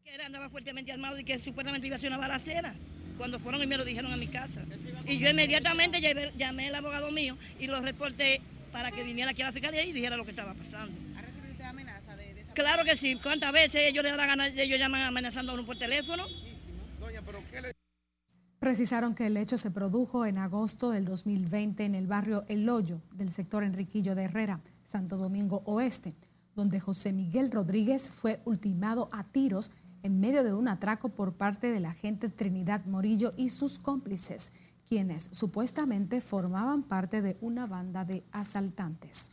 Que 0.02 0.20
andaba 0.20 0.50
fuertemente 0.50 0.90
armado 0.90 1.18
y 1.20 1.24
que 1.24 1.38
supuestamente 1.38 1.86
iba 1.86 1.94
a 1.94 1.98
hacer 1.98 2.08
una 2.08 2.18
balacera 2.18 2.74
cuando 3.16 3.38
fueron 3.38 3.62
y 3.62 3.68
me 3.68 3.76
lo 3.76 3.84
dijeron 3.84 4.12
a 4.12 4.16
mi 4.16 4.26
casa. 4.26 4.64
Y 5.06 5.18
yo 5.18 5.30
inmediatamente 5.30 6.00
llamé, 6.36 6.68
al 6.68 6.74
abogado 6.74 7.12
mío 7.12 7.38
y 7.60 7.68
lo 7.68 7.80
reporté 7.80 8.40
para 8.72 8.90
que 8.90 9.04
viniera 9.04 9.30
aquí 9.30 9.42
a 9.42 9.46
la 9.46 9.52
fiscalía 9.52 9.84
y 9.84 9.92
dijera 9.92 10.16
lo 10.16 10.24
que 10.24 10.30
estaba 10.30 10.52
pasando. 10.54 10.92
¿Ha 11.16 11.22
recibido 11.22 11.52
usted 11.52 11.64
amenaza 11.64 12.16
de, 12.16 12.34
de 12.34 12.44
Claro 12.54 12.84
que 12.84 12.96
sí. 12.96 13.16
¿Cuántas 13.22 13.52
veces 13.52 13.82
ellos 13.82 14.02
le 14.02 14.10
dan 14.10 14.26
ganas, 14.26 14.52
ellos 14.56 14.80
llaman 14.80 15.02
amenazando 15.02 15.52
a 15.52 15.54
uno 15.54 15.64
por 15.64 15.78
teléfono? 15.78 16.26
Doña, 16.98 17.22
pero 17.24 17.40
¿qué 17.52 17.62
le... 17.62 17.83
Precisaron 18.64 19.14
que 19.14 19.26
el 19.26 19.36
hecho 19.36 19.58
se 19.58 19.70
produjo 19.70 20.24
en 20.24 20.38
agosto 20.38 20.88
del 20.88 21.04
2020 21.04 21.84
en 21.84 21.94
el 21.94 22.06
barrio 22.06 22.46
El 22.48 22.66
Hoyo 22.70 23.02
del 23.12 23.30
sector 23.30 23.62
Enriquillo 23.62 24.14
de 24.14 24.22
Herrera, 24.22 24.62
Santo 24.84 25.18
Domingo 25.18 25.62
Oeste, 25.66 26.14
donde 26.54 26.80
José 26.80 27.12
Miguel 27.12 27.50
Rodríguez 27.50 28.08
fue 28.08 28.40
ultimado 28.46 29.10
a 29.12 29.22
tiros 29.24 29.70
en 30.02 30.18
medio 30.18 30.42
de 30.42 30.54
un 30.54 30.68
atraco 30.68 31.10
por 31.10 31.34
parte 31.34 31.70
de 31.70 31.80
la 31.80 31.90
agente 31.90 32.30
Trinidad 32.30 32.86
Morillo 32.86 33.34
y 33.36 33.50
sus 33.50 33.78
cómplices, 33.78 34.50
quienes 34.88 35.28
supuestamente 35.30 36.22
formaban 36.22 36.84
parte 36.84 37.20
de 37.20 37.36
una 37.42 37.66
banda 37.66 38.06
de 38.06 38.24
asaltantes. 38.32 39.30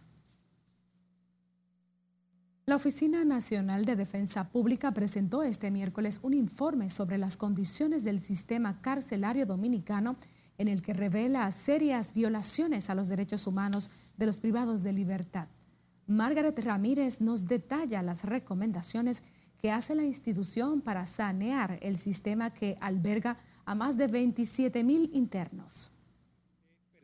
La 2.72 2.78
Oficina 2.78 3.26
Nacional 3.26 3.84
de 3.84 3.98
Defensa 3.98 4.48
Pública 4.48 4.94
presentó 4.94 5.44
este 5.44 5.70
miércoles 5.72 6.22
un 6.24 6.34
informe 6.34 6.90
sobre 6.90 7.18
las 7.18 7.36
condiciones 7.36 8.06
del 8.06 8.22
sistema 8.22 8.80
carcelario 8.80 9.46
dominicano 9.46 10.16
en 10.58 10.70
el 10.70 10.82
que 10.82 10.94
revela 10.94 11.52
serias 11.52 12.14
violaciones 12.14 12.90
a 12.90 12.96
los 12.96 13.10
derechos 13.10 13.46
humanos 13.46 13.92
de 14.16 14.26
los 14.26 14.40
privados 14.40 14.84
de 14.84 14.94
libertad. 14.94 15.50
Margaret 16.08 16.58
Ramírez 16.60 17.20
nos 17.20 17.46
detalla 17.46 18.02
las 18.04 18.24
recomendaciones 18.24 19.22
que 19.58 19.70
hace 19.70 19.94
la 19.94 20.06
institución 20.06 20.80
para 20.80 21.06
sanear 21.06 21.78
el 21.82 21.98
sistema 21.98 22.52
que 22.52 22.78
alberga 22.80 23.36
a 23.66 23.76
más 23.76 23.98
de 23.98 24.08
27 24.08 24.82
mil 24.86 25.10
internos 25.14 25.92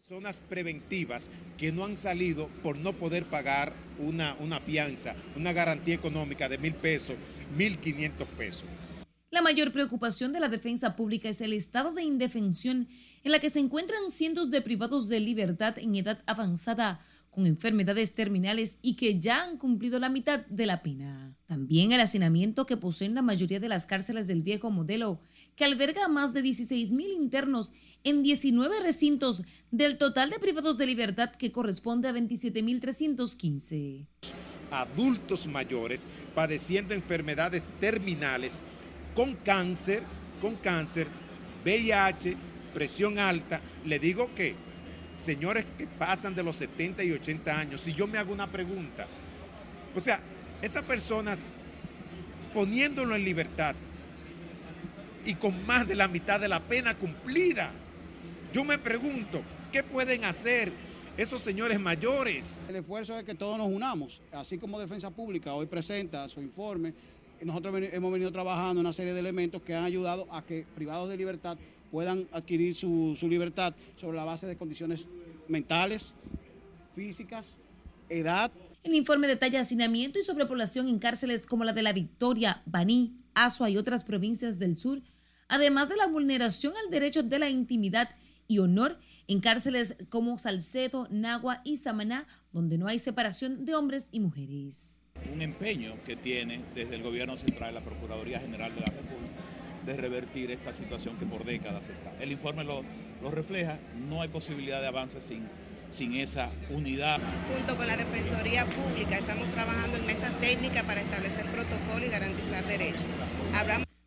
personas 0.08 0.40
preventivas 0.48 1.30
que 1.58 1.70
no 1.70 1.84
han 1.84 1.98
salido 1.98 2.48
por 2.64 2.78
no 2.78 2.94
poder 2.94 3.26
pagar 3.26 3.74
una, 4.00 4.38
una 4.40 4.62
fianza, 4.62 5.18
una 5.36 5.52
garantía 5.52 5.96
económica 5.96 6.48
de 6.48 6.58
mil 6.58 6.74
pesos, 6.76 7.18
mil 7.58 7.78
quinientos 7.78 8.26
pesos. 8.38 8.64
La 9.32 9.42
mayor 9.42 9.74
preocupación 9.74 10.32
de 10.32 10.40
la 10.40 10.48
defensa 10.48 10.96
pública 10.96 11.28
es 11.28 11.42
el 11.42 11.52
estado 11.52 11.92
de 11.92 12.04
indefensión 12.04 12.88
en 13.26 13.32
la 13.34 13.40
que 13.40 13.50
se 13.50 13.60
encuentran 13.60 14.10
cientos 14.10 14.50
de 14.50 14.62
privados 14.62 15.10
de 15.10 15.20
libertad 15.20 15.78
en 15.78 15.96
edad 15.96 16.24
avanzada 16.26 17.02
con 17.30 17.46
enfermedades 17.46 18.14
terminales 18.14 18.80
y 18.82 18.96
que 18.96 19.20
ya 19.20 19.44
han 19.44 19.58
cumplido 19.58 20.00
la 20.00 20.10
mitad 20.10 20.46
de 20.46 20.68
la 20.68 20.84
pena. 20.84 21.36
También 21.48 21.92
el 21.92 22.00
hacinamiento 22.00 22.66
que 22.66 22.78
poseen 22.78 23.14
la 23.14 23.22
mayoría 23.22 23.60
de 23.60 23.68
las 23.68 23.86
cárceles 23.86 24.26
del 24.26 24.42
viejo 24.42 24.72
modelo, 24.72 25.20
que 25.58 25.66
alberga 25.66 26.06
a 26.06 26.08
más 26.08 26.34
de 26.34 26.42
16 26.44 26.94
mil 26.94 27.12
internos 27.12 27.74
en 28.04 28.24
19 28.24 28.80
recintos 28.80 29.44
del 29.72 29.98
total 29.98 30.30
de 30.30 30.40
privados 30.40 30.78
de 30.78 30.86
libertad 30.86 31.32
que 31.32 31.52
corresponde 31.52 32.08
a 32.08 32.14
27.315. 32.14 34.06
Adultos 34.70 35.48
mayores 35.48 36.08
padeciendo 36.36 36.94
enfermedades 36.94 37.66
terminales 37.80 38.62
con 39.16 39.34
cáncer, 39.36 40.04
con 40.40 40.56
cáncer, 40.58 41.08
VIH, 41.66 42.38
presión 42.74 43.18
alta. 43.18 43.60
Le 43.84 43.98
digo 43.98 44.30
que, 44.36 44.56
señores 45.12 45.66
que 45.76 45.88
pasan 45.88 46.36
de 46.36 46.44
los 46.44 46.56
70 46.58 47.04
y 47.04 47.14
80 47.14 47.60
años, 47.60 47.82
si 47.82 47.94
yo 47.94 48.06
me 48.06 48.20
hago 48.20 48.32
una 48.32 48.46
pregunta, 48.46 49.08
o 49.96 50.00
sea, 50.00 50.22
esas 50.62 50.84
personas 50.84 51.50
poniéndolo 52.54 53.16
en 53.16 53.24
libertad 53.24 53.76
y 55.28 55.36
con 55.36 55.66
más 55.66 55.86
de 55.86 55.94
la 55.94 56.08
mitad 56.08 56.40
de 56.40 56.48
la 56.48 56.62
pena 56.62 56.98
cumplida, 56.98 57.70
yo 58.54 58.64
me 58.64 58.78
pregunto, 58.78 59.42
¿qué 59.74 59.84
pueden 59.84 60.24
hacer 60.24 60.72
esos 61.18 61.42
señores 61.42 61.82
mayores? 61.82 62.62
El 62.70 62.78
esfuerzo 62.78 63.18
es 63.20 63.26
que 63.26 63.36
todos 63.36 63.58
nos 63.58 63.68
unamos, 63.68 64.22
así 64.32 64.58
como 64.58 64.80
Defensa 64.80 65.12
Pública 65.12 65.54
hoy 65.54 65.66
presenta 65.66 66.30
su 66.30 66.40
informe. 66.42 66.94
Nosotros 67.42 67.76
hemos 67.92 68.12
venido 68.14 68.32
trabajando 68.32 68.80
una 68.80 68.94
serie 68.94 69.14
de 69.14 69.20
elementos 69.20 69.62
que 69.62 69.76
han 69.76 69.84
ayudado 69.84 70.28
a 70.32 70.44
que 70.44 70.66
privados 70.76 71.10
de 71.10 71.18
libertad 71.18 71.58
puedan 71.92 72.26
adquirir 72.32 72.74
su, 72.74 73.14
su 73.20 73.28
libertad 73.28 73.76
sobre 73.98 74.16
la 74.16 74.24
base 74.24 74.48
de 74.48 74.56
condiciones 74.56 75.10
mentales, 75.50 76.16
físicas, 76.96 77.60
edad. 78.08 78.50
El 78.84 78.96
informe 78.96 79.28
detalla 79.28 79.60
hacinamiento 79.60 80.20
y 80.20 80.24
sobrepoblación 80.24 80.88
en 80.88 81.00
cárceles 81.00 81.46
como 81.46 81.66
la 81.66 81.74
de 81.74 81.84
La 81.84 81.92
Victoria, 81.92 82.62
Baní, 82.66 83.12
Azua 83.34 83.70
y 83.70 83.76
otras 83.76 84.06
provincias 84.06 84.58
del 84.58 84.78
sur, 84.78 85.02
además 85.48 85.90
de 85.90 85.96
la 85.96 86.08
vulneración 86.08 86.74
al 86.84 86.90
derecho 86.92 87.24
de 87.24 87.40
la 87.40 87.50
intimidad 87.50 88.10
y 88.48 88.60
honor 88.60 89.00
en 89.28 89.42
cárceles 89.42 89.96
como 90.10 90.38
Salcedo, 90.38 91.08
Nagua 91.12 91.62
y 91.64 91.78
Samaná, 91.78 92.28
donde 92.52 92.78
no 92.78 92.88
hay 92.88 93.00
separación 93.00 93.66
de 93.66 93.76
hombres 93.76 94.08
y 94.12 94.20
mujeres. 94.20 95.00
Un 95.34 95.42
empeño 95.42 95.96
que 96.06 96.16
tiene 96.16 96.64
desde 96.74 96.96
el 96.96 97.04
gobierno 97.04 97.36
central 97.36 97.74
la 97.74 97.84
Procuraduría 97.84 98.40
General 98.40 98.74
de 98.74 98.82
la 98.82 98.88
República 98.88 99.34
de 99.86 99.96
revertir 99.96 100.52
esta 100.52 100.74
situación 100.74 101.18
que 101.18 101.26
por 101.26 101.46
décadas 101.46 101.88
está. 101.90 102.14
El 102.20 102.32
informe 102.32 102.64
lo, 102.64 102.84
lo 103.22 103.32
refleja, 103.32 103.80
no 104.10 104.22
hay 104.22 104.28
posibilidad 104.28 104.82
de 104.82 104.88
avance 104.88 105.22
sin, 105.22 105.48
sin 105.90 106.14
esa 106.16 106.52
unidad. 106.70 107.20
Junto 107.56 107.78
con 107.78 107.88
la 107.88 107.96
Defensoría 107.96 108.66
Pública 108.66 109.18
estamos 109.18 109.50
trabajando 109.52 109.98
en 109.98 110.06
mesa 110.06 110.30
técnica 110.42 110.84
para 110.84 111.02
establecer 111.02 111.46
protocolo 111.52 112.06
y 112.06 112.10
garantizar 112.10 112.66
derechos. 112.68 113.06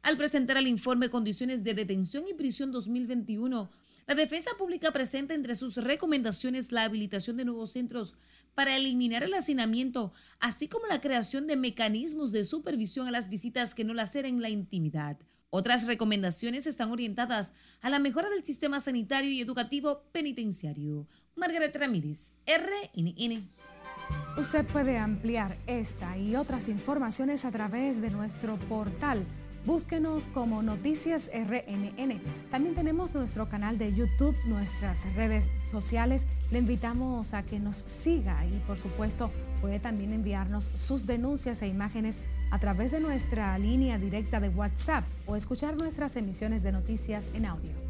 Al 0.03 0.17
presentar 0.17 0.57
el 0.57 0.67
informe 0.67 1.11
Condiciones 1.11 1.63
de 1.63 1.75
Detención 1.75 2.25
y 2.27 2.33
Prisión 2.33 2.73
2021, 2.73 3.71
la 4.07 4.15
Defensa 4.15 4.51
Pública 4.57 4.91
presenta 4.93 5.35
entre 5.35 5.55
sus 5.55 5.77
recomendaciones 5.77 6.73
la 6.73 6.85
habilitación 6.85 7.37
de 7.37 7.45
nuevos 7.45 7.73
centros 7.73 8.15
para 8.55 8.77
eliminar 8.77 9.23
el 9.23 9.35
hacinamiento, 9.35 10.13
así 10.41 10.69
como 10.69 10.87
la 10.87 11.03
creación 11.03 11.47
de 11.47 11.57
mecanismos 11.57 12.33
de 12.33 12.45
supervisión 12.45 13.09
a 13.09 13.11
las 13.11 13.29
visitas 13.29 13.75
que 13.75 13.85
no 13.85 13.93
laceren 13.93 14.41
la 14.41 14.49
intimidad. 14.49 15.19
Otras 15.51 15.87
recomendaciones 15.87 16.67
están 16.67 16.91
orientadas 16.91 17.53
a 17.83 17.91
la 17.91 17.99
mejora 17.99 18.31
del 18.31 18.43
sistema 18.43 18.81
sanitario 18.81 19.31
y 19.31 19.41
educativo 19.41 20.05
penitenciario. 20.13 21.07
Margaret 21.37 21.77
Ramírez, 21.77 22.37
RNN. 22.47 23.49
Usted 24.39 24.67
puede 24.67 24.97
ampliar 24.97 25.59
esta 25.67 26.17
y 26.17 26.37
otras 26.37 26.69
informaciones 26.69 27.45
a 27.45 27.51
través 27.51 28.01
de 28.01 28.11
nuestro 28.11 28.57
portal 28.61 29.27
Búsquenos 29.67 30.27
como 30.29 30.63
Noticias 30.63 31.31
RNN. 31.35 32.23
También 32.51 32.75
tenemos 32.75 33.15
nuestro 33.15 33.51
canal 33.51 33.77
de 33.77 33.93
YouTube, 33.93 34.35
nuestras 34.47 35.05
redes 35.15 35.51
sociales. 35.71 36.27
Le 36.51 36.61
invitamos 36.61 37.35
a 37.35 37.43
que 37.43 37.61
nos 37.61 37.85
siga 37.87 38.47
y 38.47 38.59
por 38.67 38.79
supuesto 38.79 39.31
puede 39.61 39.79
también 39.79 40.15
enviarnos 40.15 40.71
sus 40.75 41.05
denuncias 41.05 41.61
e 41.61 41.69
imágenes 41.69 42.23
a 42.51 42.59
través 42.59 42.91
de 42.91 43.01
nuestra 43.01 43.59
línea 43.59 43.99
directa 43.99 44.41
de 44.41 44.49
WhatsApp 44.49 45.05
o 45.27 45.37
escuchar 45.37 45.77
nuestras 45.77 46.17
emisiones 46.17 46.63
de 46.63 46.73
noticias 46.73 47.31
en 47.35 47.45
audio. 47.45 47.90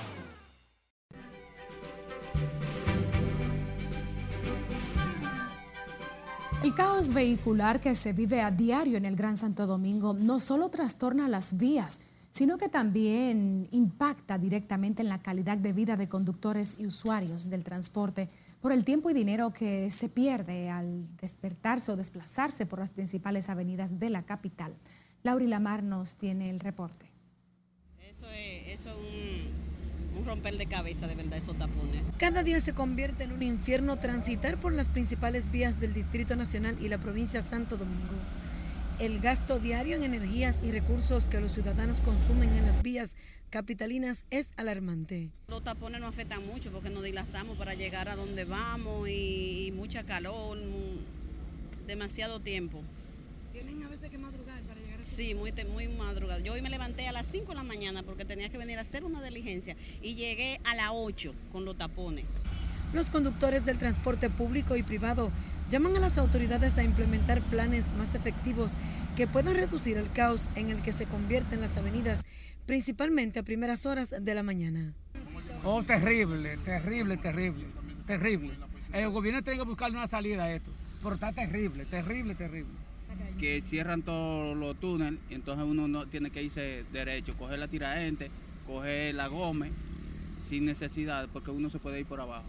El 6.63 6.75
caos 6.75 7.11
vehicular 7.11 7.81
que 7.81 7.95
se 7.95 8.13
vive 8.13 8.41
a 8.41 8.51
diario 8.51 8.95
en 8.95 9.05
el 9.05 9.15
Gran 9.15 9.35
Santo 9.35 9.65
Domingo 9.65 10.13
no 10.13 10.39
solo 10.39 10.69
trastorna 10.69 11.27
las 11.27 11.57
vías, 11.57 11.99
sino 12.29 12.59
que 12.59 12.69
también 12.69 13.67
impacta 13.71 14.37
directamente 14.37 15.01
en 15.01 15.09
la 15.09 15.17
calidad 15.17 15.57
de 15.57 15.73
vida 15.73 15.97
de 15.97 16.07
conductores 16.07 16.75
y 16.77 16.85
usuarios 16.85 17.49
del 17.49 17.63
transporte 17.63 18.29
por 18.61 18.71
el 18.71 18.85
tiempo 18.85 19.09
y 19.09 19.15
dinero 19.15 19.51
que 19.51 19.89
se 19.89 20.07
pierde 20.07 20.69
al 20.69 21.07
despertarse 21.17 21.91
o 21.91 21.95
desplazarse 21.95 22.67
por 22.67 22.77
las 22.77 22.91
principales 22.91 23.49
avenidas 23.49 23.97
de 23.97 24.11
la 24.11 24.21
capital. 24.21 24.75
Lauri 25.23 25.47
Lamar 25.47 25.81
nos 25.81 26.15
tiene 26.15 26.51
el 26.51 26.59
reporte. 26.59 27.11
Eso 27.99 28.29
es, 28.29 28.81
un 28.85 29.40
un 30.21 30.27
romper 30.27 30.57
de 30.57 30.67
cabeza 30.67 31.07
de 31.07 31.15
verdad 31.15 31.37
esos 31.37 31.57
tapones. 31.57 32.03
Cada 32.17 32.43
día 32.43 32.59
se 32.59 32.73
convierte 32.73 33.23
en 33.23 33.31
un 33.31 33.43
infierno 33.43 33.97
transitar 33.97 34.59
por 34.59 34.71
las 34.71 34.87
principales 34.87 35.51
vías 35.51 35.79
del 35.79 35.93
Distrito 35.93 36.35
Nacional 36.35 36.77
y 36.79 36.89
la 36.89 36.99
provincia 36.99 37.41
de 37.41 37.49
Santo 37.49 37.77
Domingo. 37.77 38.13
El 38.99 39.19
gasto 39.19 39.59
diario 39.59 39.95
en 39.95 40.03
energías 40.03 40.59
y 40.61 40.71
recursos 40.71 41.27
que 41.27 41.39
los 41.39 41.51
ciudadanos 41.53 41.97
consumen 41.97 42.49
en 42.49 42.67
las 42.67 42.83
vías 42.83 43.15
capitalinas 43.49 44.25
es 44.29 44.49
alarmante. 44.57 45.31
Los 45.47 45.63
tapones 45.63 45.99
nos 45.99 46.13
afectan 46.13 46.45
mucho 46.45 46.71
porque 46.71 46.89
nos 46.89 47.03
dilatamos 47.03 47.57
para 47.57 47.73
llegar 47.73 48.07
a 48.07 48.15
donde 48.15 48.45
vamos 48.45 49.09
y, 49.09 49.73
mucha 49.75 50.03
calor, 50.03 50.57
demasiado 51.87 52.39
tiempo. 52.39 52.83
¿Tienen 53.51 53.83
a 53.83 53.89
veces 53.89 54.09
que 54.09 54.17
madrugar 54.17 54.50
Sí, 55.01 55.33
muy, 55.33 55.51
muy 55.71 55.87
madrugada. 55.87 56.39
Yo 56.39 56.53
hoy 56.53 56.61
me 56.61 56.69
levanté 56.69 57.07
a 57.07 57.11
las 57.11 57.27
5 57.27 57.49
de 57.49 57.55
la 57.55 57.63
mañana 57.63 58.03
porque 58.03 58.23
tenía 58.23 58.49
que 58.49 58.57
venir 58.57 58.77
a 58.77 58.81
hacer 58.81 59.03
una 59.03 59.21
diligencia 59.23 59.75
y 60.01 60.15
llegué 60.15 60.59
a 60.63 60.75
las 60.75 60.89
8 60.91 61.33
con 61.51 61.65
los 61.65 61.77
tapones. 61.77 62.25
Los 62.93 63.09
conductores 63.09 63.65
del 63.65 63.77
transporte 63.77 64.29
público 64.29 64.75
y 64.75 64.83
privado 64.83 65.31
llaman 65.69 65.97
a 65.97 65.99
las 65.99 66.17
autoridades 66.17 66.77
a 66.77 66.83
implementar 66.83 67.41
planes 67.41 67.91
más 67.93 68.13
efectivos 68.15 68.73
que 69.15 69.27
puedan 69.27 69.55
reducir 69.55 69.97
el 69.97 70.11
caos 70.11 70.49
en 70.55 70.69
el 70.69 70.81
que 70.83 70.93
se 70.93 71.05
convierten 71.05 71.61
las 71.61 71.77
avenidas, 71.77 72.23
principalmente 72.65 73.39
a 73.39 73.43
primeras 73.43 73.85
horas 73.85 74.13
de 74.19 74.35
la 74.35 74.43
mañana. 74.43 74.93
Oh, 75.63 75.83
terrible, 75.83 76.57
terrible, 76.57 77.17
terrible, 77.17 77.65
terrible. 78.05 78.51
El 78.93 79.09
gobierno 79.09 79.41
tiene 79.41 79.59
que 79.59 79.65
buscar 79.65 79.89
una 79.91 80.07
salida 80.07 80.43
a 80.43 80.53
esto, 80.53 80.71
pero 81.01 81.15
está 81.15 81.31
terrible, 81.31 81.85
terrible, 81.85 82.35
terrible. 82.35 82.90
Que 83.39 83.61
cierran 83.61 84.03
todos 84.03 84.55
los 84.55 84.79
túneles, 84.79 85.19
entonces 85.29 85.65
uno 85.67 85.87
no 85.87 86.05
tiene 86.07 86.29
que 86.29 86.43
irse 86.43 86.85
derecho, 86.93 87.35
coger 87.37 87.59
la 87.59 87.67
tiraente, 87.67 88.29
coger 88.67 89.15
la 89.15 89.27
goma, 89.27 89.67
sin 90.45 90.65
necesidad, 90.65 91.27
porque 91.31 91.51
uno 91.51 91.69
se 91.69 91.79
puede 91.79 91.99
ir 91.99 92.05
por 92.05 92.21
abajo. 92.21 92.45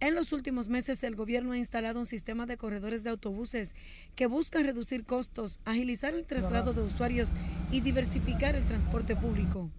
En 0.00 0.14
los 0.14 0.32
últimos 0.32 0.68
meses, 0.68 1.02
el 1.04 1.14
gobierno 1.14 1.52
ha 1.52 1.58
instalado 1.58 2.00
un 2.00 2.06
sistema 2.06 2.46
de 2.46 2.56
corredores 2.56 3.04
de 3.04 3.10
autobuses 3.10 3.74
que 4.16 4.26
busca 4.26 4.62
reducir 4.62 5.04
costos, 5.04 5.60
agilizar 5.64 6.14
el 6.14 6.26
traslado 6.26 6.72
de 6.72 6.82
usuarios 6.82 7.32
y 7.70 7.80
diversificar 7.80 8.56
el 8.56 8.64
transporte 8.64 9.16
público. 9.16 9.70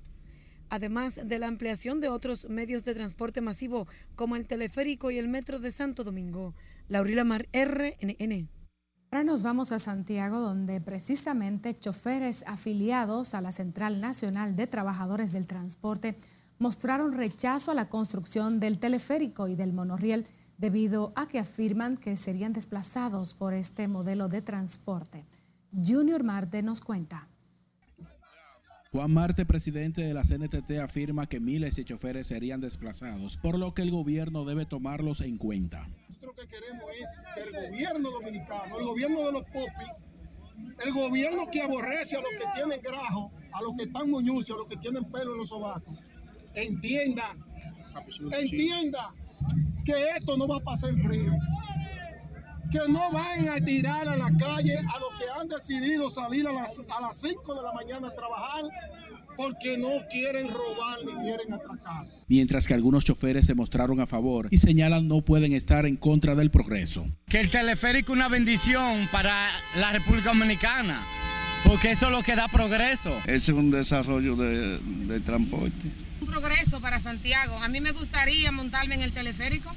Además 0.69 1.19
de 1.23 1.39
la 1.39 1.47
ampliación 1.47 1.99
de 2.01 2.09
otros 2.09 2.49
medios 2.49 2.83
de 2.85 2.95
transporte 2.95 3.41
masivo 3.41 3.87
como 4.15 4.35
el 4.35 4.45
teleférico 4.45 5.11
y 5.11 5.17
el 5.17 5.27
metro 5.27 5.59
de 5.59 5.71
Santo 5.71 6.03
Domingo. 6.03 6.53
Laurila 6.89 7.23
Mar, 7.23 7.47
RNN. 7.53 8.47
Ahora 9.15 9.23
nos 9.23 9.43
vamos 9.43 9.71
a 9.71 9.79
Santiago, 9.79 10.41
donde 10.41 10.81
precisamente 10.81 11.79
choferes 11.79 12.43
afiliados 12.47 13.33
a 13.33 13.39
la 13.39 13.53
Central 13.53 14.01
Nacional 14.01 14.57
de 14.57 14.67
Trabajadores 14.67 15.31
del 15.31 15.47
Transporte 15.47 16.17
mostraron 16.59 17.13
rechazo 17.13 17.71
a 17.71 17.75
la 17.75 17.87
construcción 17.87 18.59
del 18.59 18.77
teleférico 18.77 19.47
y 19.47 19.55
del 19.55 19.71
monorriel 19.71 20.25
debido 20.57 21.13
a 21.15 21.29
que 21.29 21.39
afirman 21.39 21.95
que 21.95 22.17
serían 22.17 22.51
desplazados 22.51 23.33
por 23.33 23.53
este 23.53 23.87
modelo 23.87 24.27
de 24.27 24.41
transporte. 24.41 25.23
Junior 25.71 26.25
Marte 26.25 26.61
nos 26.61 26.81
cuenta. 26.81 27.29
Juan 28.91 29.13
Marte, 29.13 29.45
presidente 29.45 30.01
de 30.01 30.13
la 30.13 30.23
CNTT, 30.23 30.71
afirma 30.83 31.25
que 31.29 31.39
miles 31.39 31.77
de 31.77 31.85
choferes 31.85 32.27
serían 32.27 32.59
desplazados, 32.59 33.37
por 33.37 33.57
lo 33.57 33.73
que 33.73 33.81
el 33.81 33.91
gobierno 33.91 34.43
debe 34.43 34.65
tomarlos 34.65 35.21
en 35.21 35.37
cuenta. 35.37 35.87
Que 36.35 36.47
queremos 36.47 36.83
es 36.99 37.09
que 37.33 37.41
el 37.41 37.69
gobierno 37.69 38.11
dominicano, 38.11 38.77
el 38.77 38.85
gobierno 38.85 39.25
de 39.25 39.31
los 39.31 39.43
popis, 39.43 39.89
el 40.83 40.93
gobierno 40.93 41.47
que 41.49 41.61
aborrece 41.61 42.17
a 42.17 42.19
los 42.19 42.29
que 42.31 42.45
tienen 42.55 42.81
grajo, 42.81 43.31
a 43.53 43.61
los 43.61 43.73
que 43.77 43.83
están 43.83 44.09
moñucios, 44.09 44.57
a 44.57 44.59
los 44.59 44.67
que 44.67 44.75
tienen 44.77 45.05
pelo 45.05 45.31
en 45.31 45.37
los 45.37 45.47
sobacos, 45.47 45.97
entienda, 46.53 47.35
entienda 48.37 49.13
que 49.85 50.09
esto 50.17 50.35
no 50.35 50.45
va 50.45 50.57
a 50.57 50.59
pasar 50.59 50.93
frío. 50.95 51.31
Que 52.69 52.79
no 52.89 53.11
vayan 53.11 53.49
a 53.49 53.63
tirar 53.63 54.09
a 54.09 54.17
la 54.17 54.31
calle 54.37 54.77
a 54.77 54.99
los 54.99 55.17
que 55.17 55.29
han 55.39 55.47
decidido 55.47 56.09
salir 56.09 56.45
a 56.47 56.51
las, 56.51 56.77
a 56.79 56.99
las 56.99 57.15
5 57.15 57.55
de 57.55 57.61
la 57.61 57.71
mañana 57.71 58.09
a 58.09 58.13
trabajar 58.13 58.65
porque 59.35 59.77
no 59.77 59.89
quieren 60.09 60.49
robar 60.49 60.99
ni 61.05 61.13
quieren 61.23 61.53
atracar. 61.53 62.05
Mientras 62.27 62.67
que 62.67 62.73
algunos 62.73 63.05
choferes 63.05 63.45
se 63.45 63.55
mostraron 63.55 63.99
a 63.99 64.07
favor 64.07 64.47
y 64.51 64.57
señalan 64.57 65.07
no 65.07 65.21
pueden 65.21 65.53
estar 65.53 65.85
en 65.85 65.95
contra 65.95 66.35
del 66.35 66.51
progreso. 66.51 67.05
Que 67.27 67.39
el 67.39 67.49
teleférico 67.51 68.13
es 68.13 68.17
una 68.17 68.29
bendición 68.29 69.07
para 69.11 69.51
la 69.77 69.91
República 69.91 70.29
Dominicana, 70.29 71.01
porque 71.65 71.91
eso 71.91 72.07
es 72.07 72.11
lo 72.11 72.23
que 72.23 72.35
da 72.35 72.47
progreso. 72.47 73.17
Ese 73.25 73.35
es 73.35 73.49
un 73.49 73.71
desarrollo 73.71 74.35
de, 74.35 74.79
de 74.79 75.19
transporte. 75.19 75.89
Un 76.21 76.27
progreso 76.27 76.79
para 76.81 76.99
Santiago. 76.99 77.57
A 77.57 77.67
mí 77.67 77.81
me 77.81 77.91
gustaría 77.91 78.51
montarme 78.51 78.95
en 78.95 79.01
el 79.01 79.11
teleférico, 79.11 79.71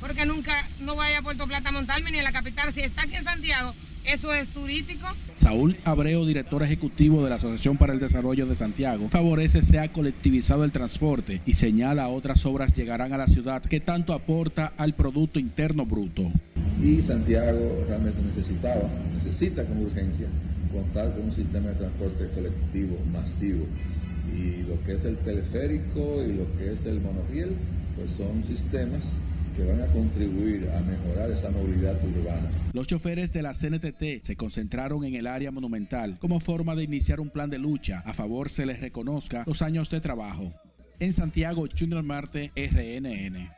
porque 0.00 0.26
nunca 0.26 0.68
no 0.80 0.94
voy 0.94 1.12
a 1.12 1.22
Puerto 1.22 1.46
Plata 1.46 1.68
a 1.68 1.72
montarme 1.72 2.10
ni 2.10 2.18
en 2.18 2.24
la 2.24 2.32
capital. 2.32 2.72
Si 2.72 2.80
está 2.80 3.02
aquí 3.02 3.14
en 3.14 3.24
Santiago, 3.24 3.74
eso 4.04 4.32
es 4.32 4.48
turístico. 4.50 5.06
Saúl 5.34 5.76
Abreu, 5.84 6.24
director 6.24 6.62
ejecutivo 6.62 7.22
de 7.24 7.30
la 7.30 7.36
Asociación 7.36 7.76
para 7.76 7.92
el 7.92 8.00
Desarrollo 8.00 8.46
de 8.46 8.54
Santiago, 8.54 9.08
favorece 9.08 9.62
sea 9.62 9.92
colectivizado 9.92 10.64
el 10.64 10.72
transporte 10.72 11.40
y 11.46 11.54
señala 11.54 12.08
otras 12.08 12.44
obras 12.46 12.74
llegarán 12.76 13.12
a 13.12 13.18
la 13.18 13.26
ciudad 13.26 13.62
que 13.62 13.80
tanto 13.80 14.12
aporta 14.12 14.72
al 14.76 14.94
Producto 14.94 15.38
Interno 15.38 15.86
Bruto. 15.86 16.30
Y 16.82 17.02
Santiago 17.02 17.84
realmente 17.88 18.20
necesitaba, 18.22 18.88
necesita 19.16 19.64
con 19.64 19.82
urgencia 19.82 20.26
contar 20.72 21.14
con 21.14 21.26
un 21.26 21.32
sistema 21.32 21.68
de 21.68 21.74
transporte 21.76 22.28
colectivo 22.34 22.98
masivo. 23.12 23.64
Y 24.34 24.62
lo 24.68 24.82
que 24.84 24.94
es 24.94 25.04
el 25.04 25.16
teleférico 25.18 26.22
y 26.24 26.32
lo 26.32 26.46
que 26.58 26.72
es 26.72 26.84
el 26.86 27.00
monorriel, 27.00 27.54
pues 27.96 28.10
son 28.16 28.42
sistemas 28.44 29.04
que 29.54 29.64
van 29.64 29.80
a 29.82 29.86
contribuir 29.86 30.68
a 30.70 30.80
mejorar 30.80 31.30
esa 31.30 31.50
movilidad 31.50 31.96
urbana. 32.04 32.50
Los 32.72 32.86
choferes 32.86 33.32
de 33.32 33.42
la 33.42 33.54
CNTT 33.54 34.22
se 34.22 34.36
concentraron 34.36 35.04
en 35.04 35.14
el 35.14 35.26
área 35.26 35.50
monumental 35.50 36.18
como 36.18 36.40
forma 36.40 36.74
de 36.74 36.84
iniciar 36.84 37.20
un 37.20 37.30
plan 37.30 37.50
de 37.50 37.58
lucha. 37.58 38.02
A 38.04 38.12
favor 38.12 38.48
se 38.50 38.66
les 38.66 38.80
reconozca 38.80 39.44
los 39.46 39.62
años 39.62 39.90
de 39.90 40.00
trabajo. 40.00 40.52
En 40.98 41.12
Santiago, 41.12 41.66
Junior 41.76 42.02
Marte, 42.02 42.52
RNN. 42.56 43.50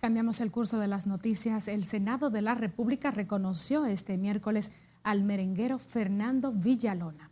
Cambiamos 0.00 0.40
el 0.40 0.50
curso 0.50 0.78
de 0.78 0.88
las 0.88 1.06
noticias. 1.06 1.68
El 1.68 1.84
Senado 1.84 2.30
de 2.30 2.42
la 2.42 2.54
República 2.54 3.10
reconoció 3.10 3.84
este 3.84 4.16
miércoles 4.16 4.72
al 5.02 5.24
merenguero 5.24 5.78
Fernando 5.78 6.52
Villalona. 6.52 7.30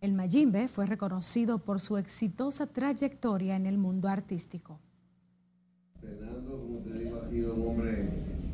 El 0.00 0.12
Mayimbe 0.12 0.68
fue 0.68 0.86
reconocido 0.86 1.58
por 1.58 1.80
su 1.80 1.96
exitosa 1.96 2.66
trayectoria 2.66 3.56
en 3.56 3.66
el 3.66 3.78
mundo 3.78 4.08
artístico. 4.08 4.80
Fernando, 6.04 6.60
como 6.60 6.78
te 6.80 6.98
digo, 6.98 7.16
ha 7.16 7.28
sido 7.28 7.54
un 7.54 7.68
hombre 7.68 8.08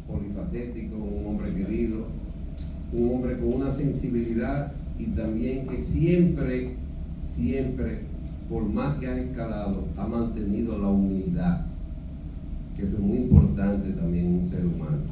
polifacético, 0.07 0.97
un 0.97 1.27
hombre 1.27 1.53
querido, 1.53 2.07
un 2.93 3.11
hombre 3.11 3.39
con 3.39 3.55
una 3.55 3.73
sensibilidad 3.73 4.73
y 4.97 5.07
también 5.07 5.67
que 5.67 5.79
siempre, 5.81 6.77
siempre, 7.35 8.03
por 8.49 8.63
más 8.63 8.99
que 8.99 9.09
ha 9.09 9.19
escalado, 9.19 9.89
ha 9.97 10.07
mantenido 10.07 10.79
la 10.79 10.89
humildad, 10.89 11.63
que 12.77 12.85
es 12.85 12.99
muy 12.99 13.19
importante 13.19 13.91
también 13.91 14.27
en 14.27 14.35
un 14.41 14.49
ser 14.49 14.65
humano. 14.65 15.03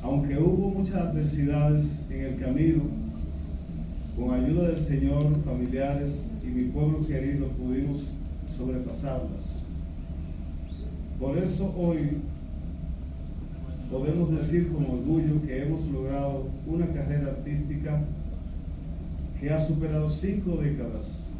Aunque 0.00 0.38
hubo 0.38 0.70
muchas 0.70 0.96
adversidades 0.96 2.06
en 2.10 2.24
el 2.24 2.36
camino, 2.36 2.82
con 4.16 4.32
ayuda 4.32 4.68
del 4.68 4.78
Señor, 4.78 5.34
familiares 5.44 6.34
y 6.44 6.46
mi 6.46 6.64
pueblo 6.64 7.00
querido 7.00 7.48
pudimos 7.48 8.14
sobrepasarlas. 8.48 9.67
Por 11.18 11.36
eso 11.36 11.74
hoy 11.76 12.20
podemos 13.90 14.30
decir 14.30 14.68
con 14.72 14.84
orgullo 14.84 15.42
que 15.44 15.62
hemos 15.62 15.86
logrado 15.88 16.46
una 16.66 16.86
carrera 16.86 17.28
artística 17.28 18.04
que 19.40 19.50
ha 19.50 19.58
superado 19.58 20.08
cinco 20.08 20.56
décadas. 20.56 21.32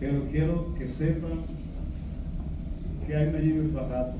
Pero 0.00 0.24
quiero 0.30 0.74
que 0.74 0.86
sepan 0.86 1.44
que 3.06 3.16
hay 3.16 3.32
Nayib 3.32 3.72
para 3.72 3.88
rato. 3.88 4.16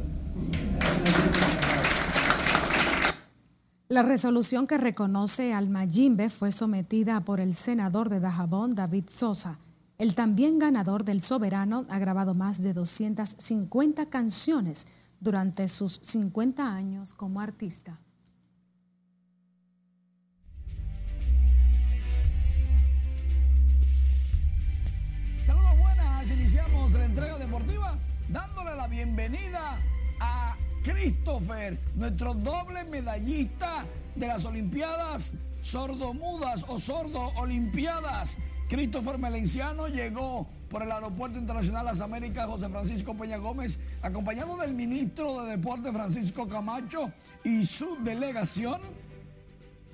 La 3.89 4.03
resolución 4.03 4.67
que 4.67 4.77
reconoce 4.77 5.55
al 5.55 5.69
Mayimbe 5.69 6.31
fue 6.31 6.53
sometida 6.53 7.25
por 7.25 7.41
el 7.41 7.55
senador 7.55 8.11
de 8.11 8.21
Dajabón, 8.21 8.75
David 8.75 9.05
Sosa. 9.09 9.59
El 9.99 10.15
también 10.15 10.61
ganador 10.61 11.05
del 11.05 11.23
Soberano 11.23 11.85
ha 11.89 11.99
grabado 11.99 12.33
más 12.33 12.63
de 12.63 12.73
250 12.73 14.07
canciones 14.07 14.87
durante 15.19 15.67
sus 15.67 15.99
50 16.05 16.73
años 16.73 17.15
como 17.15 17.41
artista. 17.41 17.99
Saludos 25.45 25.79
buenas, 25.81 26.31
iniciamos 26.31 26.93
la 26.93 27.05
entrega 27.05 27.37
deportiva 27.39 27.99
dándole 28.29 28.77
la 28.77 28.87
bienvenida 28.87 29.81
a 30.21 30.57
Christopher, 30.85 31.77
nuestro 31.97 32.35
doble 32.35 32.85
medallista 32.85 33.85
de 34.15 34.29
las 34.29 34.45
Olimpiadas 34.45 35.35
sordomudas 35.61 36.65
o 36.69 36.79
sordo 36.79 37.33
Olimpiadas. 37.37 38.39
Christopher 38.69 39.19
Melenciano 39.19 39.89
llegó 39.89 40.47
por 40.69 40.83
el 40.83 40.93
Aeropuerto 40.93 41.39
Internacional 41.39 41.87
Las 41.87 42.03
Américas 42.03 42.47
José 42.47 42.69
Francisco 42.69 43.15
Peña 43.15 43.39
Gómez, 43.39 43.79
acompañado 44.03 44.59
del 44.59 44.75
ministro 44.75 45.43
de 45.43 45.53
Deporte 45.53 45.91
Francisco 45.91 46.47
Camacho 46.47 47.11
y 47.45 47.65
su 47.65 47.97
delegación. 48.03 48.81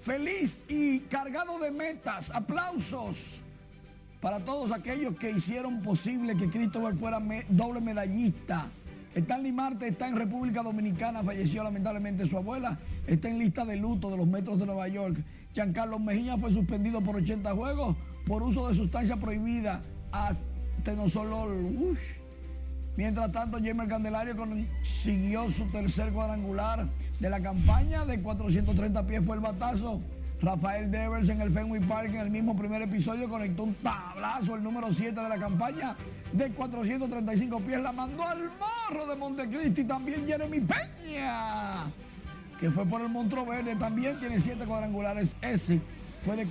Feliz 0.00 0.60
y 0.68 1.00
cargado 1.00 1.58
de 1.60 1.70
metas. 1.70 2.32
Aplausos 2.32 3.44
para 4.20 4.44
todos 4.44 4.72
aquellos 4.72 5.16
que 5.16 5.30
hicieron 5.30 5.80
posible 5.80 6.36
que 6.36 6.50
Christopher 6.50 6.94
fuera 6.94 7.22
doble 7.48 7.80
medallista 7.80 8.70
Stanley 9.14 9.52
Marte 9.52 9.86
está 9.86 10.08
en 10.08 10.16
República 10.16 10.62
Dominicana, 10.62 11.22
falleció 11.22 11.62
lamentablemente 11.62 12.26
su 12.26 12.36
abuela, 12.36 12.78
está 13.06 13.28
en 13.28 13.38
lista 13.38 13.64
de 13.64 13.76
luto 13.76 14.10
de 14.10 14.16
los 14.16 14.26
metros 14.26 14.58
de 14.58 14.66
Nueva 14.66 14.88
York. 14.88 15.16
Giancarlo 15.52 16.00
Mejía 16.00 16.36
fue 16.36 16.50
suspendido 16.50 17.00
por 17.00 17.14
80 17.16 17.54
juegos 17.54 17.96
por 18.26 18.42
uso 18.42 18.68
de 18.68 18.74
sustancia 18.74 19.16
prohibida 19.16 19.82
a 20.12 20.34
tenosolol. 20.82 21.96
Mientras 22.96 23.32
tanto, 23.32 23.58
Jamer 23.62 23.88
Candelario 23.88 24.36
consiguió 24.36 25.50
su 25.50 25.64
tercer 25.70 26.12
cuadrangular 26.12 26.86
de 27.18 27.30
la 27.30 27.40
campaña 27.40 28.04
de 28.04 28.20
430 28.20 29.06
pies 29.06 29.24
fue 29.24 29.36
el 29.36 29.40
batazo. 29.42 30.00
Rafael 30.40 30.90
Devers 30.90 31.28
en 31.28 31.40
el 31.40 31.50
Fenway 31.50 31.80
Park 31.80 32.10
en 32.10 32.20
el 32.20 32.30
mismo 32.30 32.54
primer 32.54 32.82
episodio 32.82 33.28
conectó 33.28 33.62
un 33.64 33.74
tablazo, 33.76 34.54
el 34.54 34.62
número 34.62 34.92
7 34.92 35.18
de 35.18 35.28
la 35.28 35.38
campaña 35.38 35.96
de 36.32 36.50
435 36.50 37.60
pies. 37.60 37.80
La 37.80 37.92
mandó 37.92 38.22
al 38.24 38.50
morro 38.50 39.06
de 39.06 39.16
Montecristi 39.16 39.84
también 39.84 40.26
Jeremy 40.26 40.60
Peña, 40.60 41.90
que 42.60 42.70
fue 42.70 42.84
por 42.84 43.00
el 43.00 43.08
Montreux 43.08 43.48
Verde, 43.48 43.74
también 43.76 44.20
tiene 44.20 44.38
7 44.38 44.66
cuadrangulares. 44.66 45.34
Ese 45.40 45.80
fue 46.20 46.36
de 46.36 46.46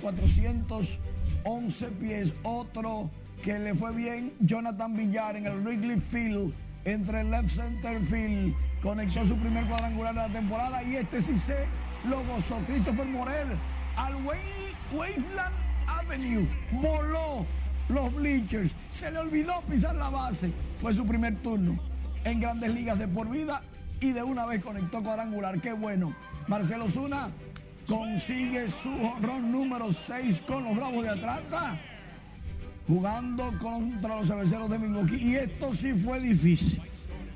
411 1.44 1.88
pies. 2.00 2.34
Otro 2.42 3.10
que 3.42 3.58
le 3.58 3.74
fue 3.74 3.92
bien, 3.92 4.32
Jonathan 4.40 4.96
Villar 4.96 5.36
en 5.36 5.46
el 5.46 5.60
Wrigley 5.60 6.00
Field 6.00 6.52
entre 6.84 7.20
el 7.20 7.30
left 7.30 7.48
center 7.48 8.00
field. 8.00 8.54
Conectó 8.82 9.24
su 9.24 9.36
primer 9.36 9.66
cuadrangular 9.66 10.14
de 10.14 10.20
la 10.20 10.32
temporada 10.32 10.82
y 10.82 10.96
este 10.96 11.20
sí 11.20 11.36
se 11.36 11.66
lo 12.08 12.24
gozó. 12.24 12.58
Christopher 12.66 13.06
Morel 13.06 13.48
al 13.96 14.14
Waveland 14.92 15.54
Avenue. 15.86 16.48
Voló 16.72 17.46
los 17.88 18.14
bleachers. 18.14 18.74
Se 18.90 19.10
le 19.10 19.18
olvidó 19.18 19.60
pisar 19.62 19.94
la 19.94 20.10
base. 20.10 20.52
Fue 20.76 20.92
su 20.92 21.06
primer 21.06 21.36
turno 21.36 21.78
en 22.24 22.40
grandes 22.40 22.72
ligas 22.72 22.98
de 22.98 23.08
por 23.08 23.28
vida 23.30 23.62
y 24.00 24.12
de 24.12 24.22
una 24.22 24.46
vez 24.46 24.62
conectó 24.62 25.02
cuadrangular. 25.02 25.60
Qué 25.60 25.72
bueno. 25.72 26.14
Marcelo 26.46 26.90
Zuna 26.90 27.30
consigue 27.88 28.68
su 28.70 28.90
honrón 28.90 29.50
número 29.50 29.92
6 29.92 30.42
con 30.46 30.64
los 30.64 30.76
Bravos 30.76 31.04
de 31.04 31.10
Atlanta. 31.10 31.80
Jugando 32.86 33.50
contra 33.58 34.18
los 34.18 34.28
cerveceros 34.28 34.70
de 34.70 34.78
Milwaukee. 34.78 35.16
Y 35.16 35.36
esto 35.36 35.72
sí 35.72 35.94
fue 35.94 36.20
difícil. 36.20 36.82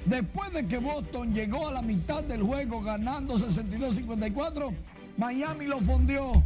Después 0.05 0.53
de 0.53 0.67
que 0.67 0.79
Boston 0.79 1.35
llegó 1.35 1.69
a 1.69 1.73
la 1.73 1.83
mitad 1.83 2.23
del 2.23 2.43
juego 2.43 2.81
ganando 2.81 3.39
62-54, 3.39 4.73
Miami 5.17 5.67
lo 5.67 5.81
fundió 5.81 6.43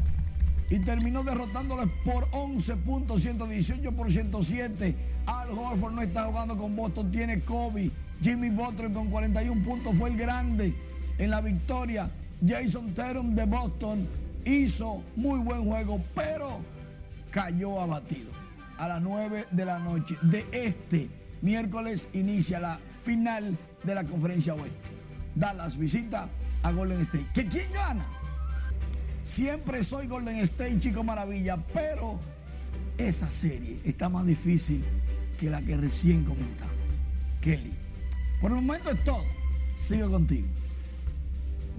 y 0.70 0.78
terminó 0.80 1.22
derrotándoles 1.22 1.88
por 2.04 2.28
11 2.32 2.76
puntos, 2.76 3.22
118 3.22 3.92
por 3.92 4.10
107. 4.10 4.96
Al 5.26 5.50
Horford 5.50 5.92
no 5.92 6.02
está 6.02 6.24
jugando 6.24 6.56
con 6.56 6.74
Boston, 6.74 7.10
tiene 7.10 7.40
Kobe. 7.42 7.90
Jimmy 8.22 8.50
Butler 8.50 8.92
con 8.92 9.10
41 9.10 9.62
puntos 9.64 9.96
fue 9.96 10.10
el 10.10 10.16
grande 10.16 10.74
en 11.18 11.30
la 11.30 11.40
victoria. 11.40 12.10
Jason 12.44 12.92
Tatum 12.94 13.34
de 13.34 13.46
Boston 13.46 14.08
hizo 14.44 15.02
muy 15.14 15.38
buen 15.40 15.64
juego, 15.64 16.02
pero 16.14 16.60
cayó 17.30 17.80
abatido. 17.80 18.30
A 18.78 18.88
las 18.88 19.02
9 19.02 19.46
de 19.52 19.64
la 19.64 19.78
noche 19.78 20.16
de 20.22 20.44
este 20.52 21.08
miércoles 21.40 22.08
inicia 22.12 22.58
la 22.58 22.80
final 23.04 23.56
de 23.84 23.94
la 23.94 24.04
conferencia 24.04 24.54
oeste. 24.54 24.90
Dallas 25.34 25.76
visita 25.76 26.28
a 26.62 26.72
Golden 26.72 27.00
State. 27.02 27.26
¿Que 27.32 27.46
quién 27.46 27.72
gana? 27.72 28.04
Siempre 29.24 29.84
soy 29.84 30.08
Golden 30.08 30.38
State, 30.38 30.80
chico 30.80 31.04
maravilla, 31.04 31.56
pero 31.72 32.18
esa 32.98 33.30
serie 33.30 33.78
está 33.84 34.08
más 34.08 34.26
difícil 34.26 34.84
que 35.38 35.48
la 35.48 35.62
que 35.62 35.76
recién 35.76 36.24
comentamos. 36.24 36.74
Kelly, 37.40 37.72
por 38.40 38.50
el 38.50 38.56
momento 38.56 38.90
es 38.90 39.04
todo. 39.04 39.24
Sigo 39.76 40.10
contigo. 40.10 40.48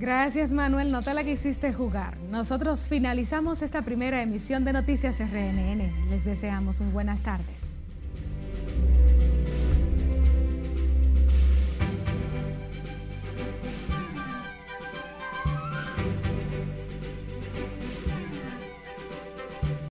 Gracias 0.03 0.51
Manuel, 0.51 0.91
no 0.91 1.01
te 1.01 1.13
la 1.13 1.23
quisiste 1.23 1.71
jugar. 1.71 2.17
Nosotros 2.29 2.89
finalizamos 2.89 3.61
esta 3.61 3.83
primera 3.83 4.21
emisión 4.21 4.65
de 4.65 4.73
Noticias 4.73 5.19
RNN. 5.19 6.09
Les 6.09 6.25
deseamos 6.25 6.81
muy 6.81 6.91
buenas 6.91 7.21
tardes. 7.21 7.72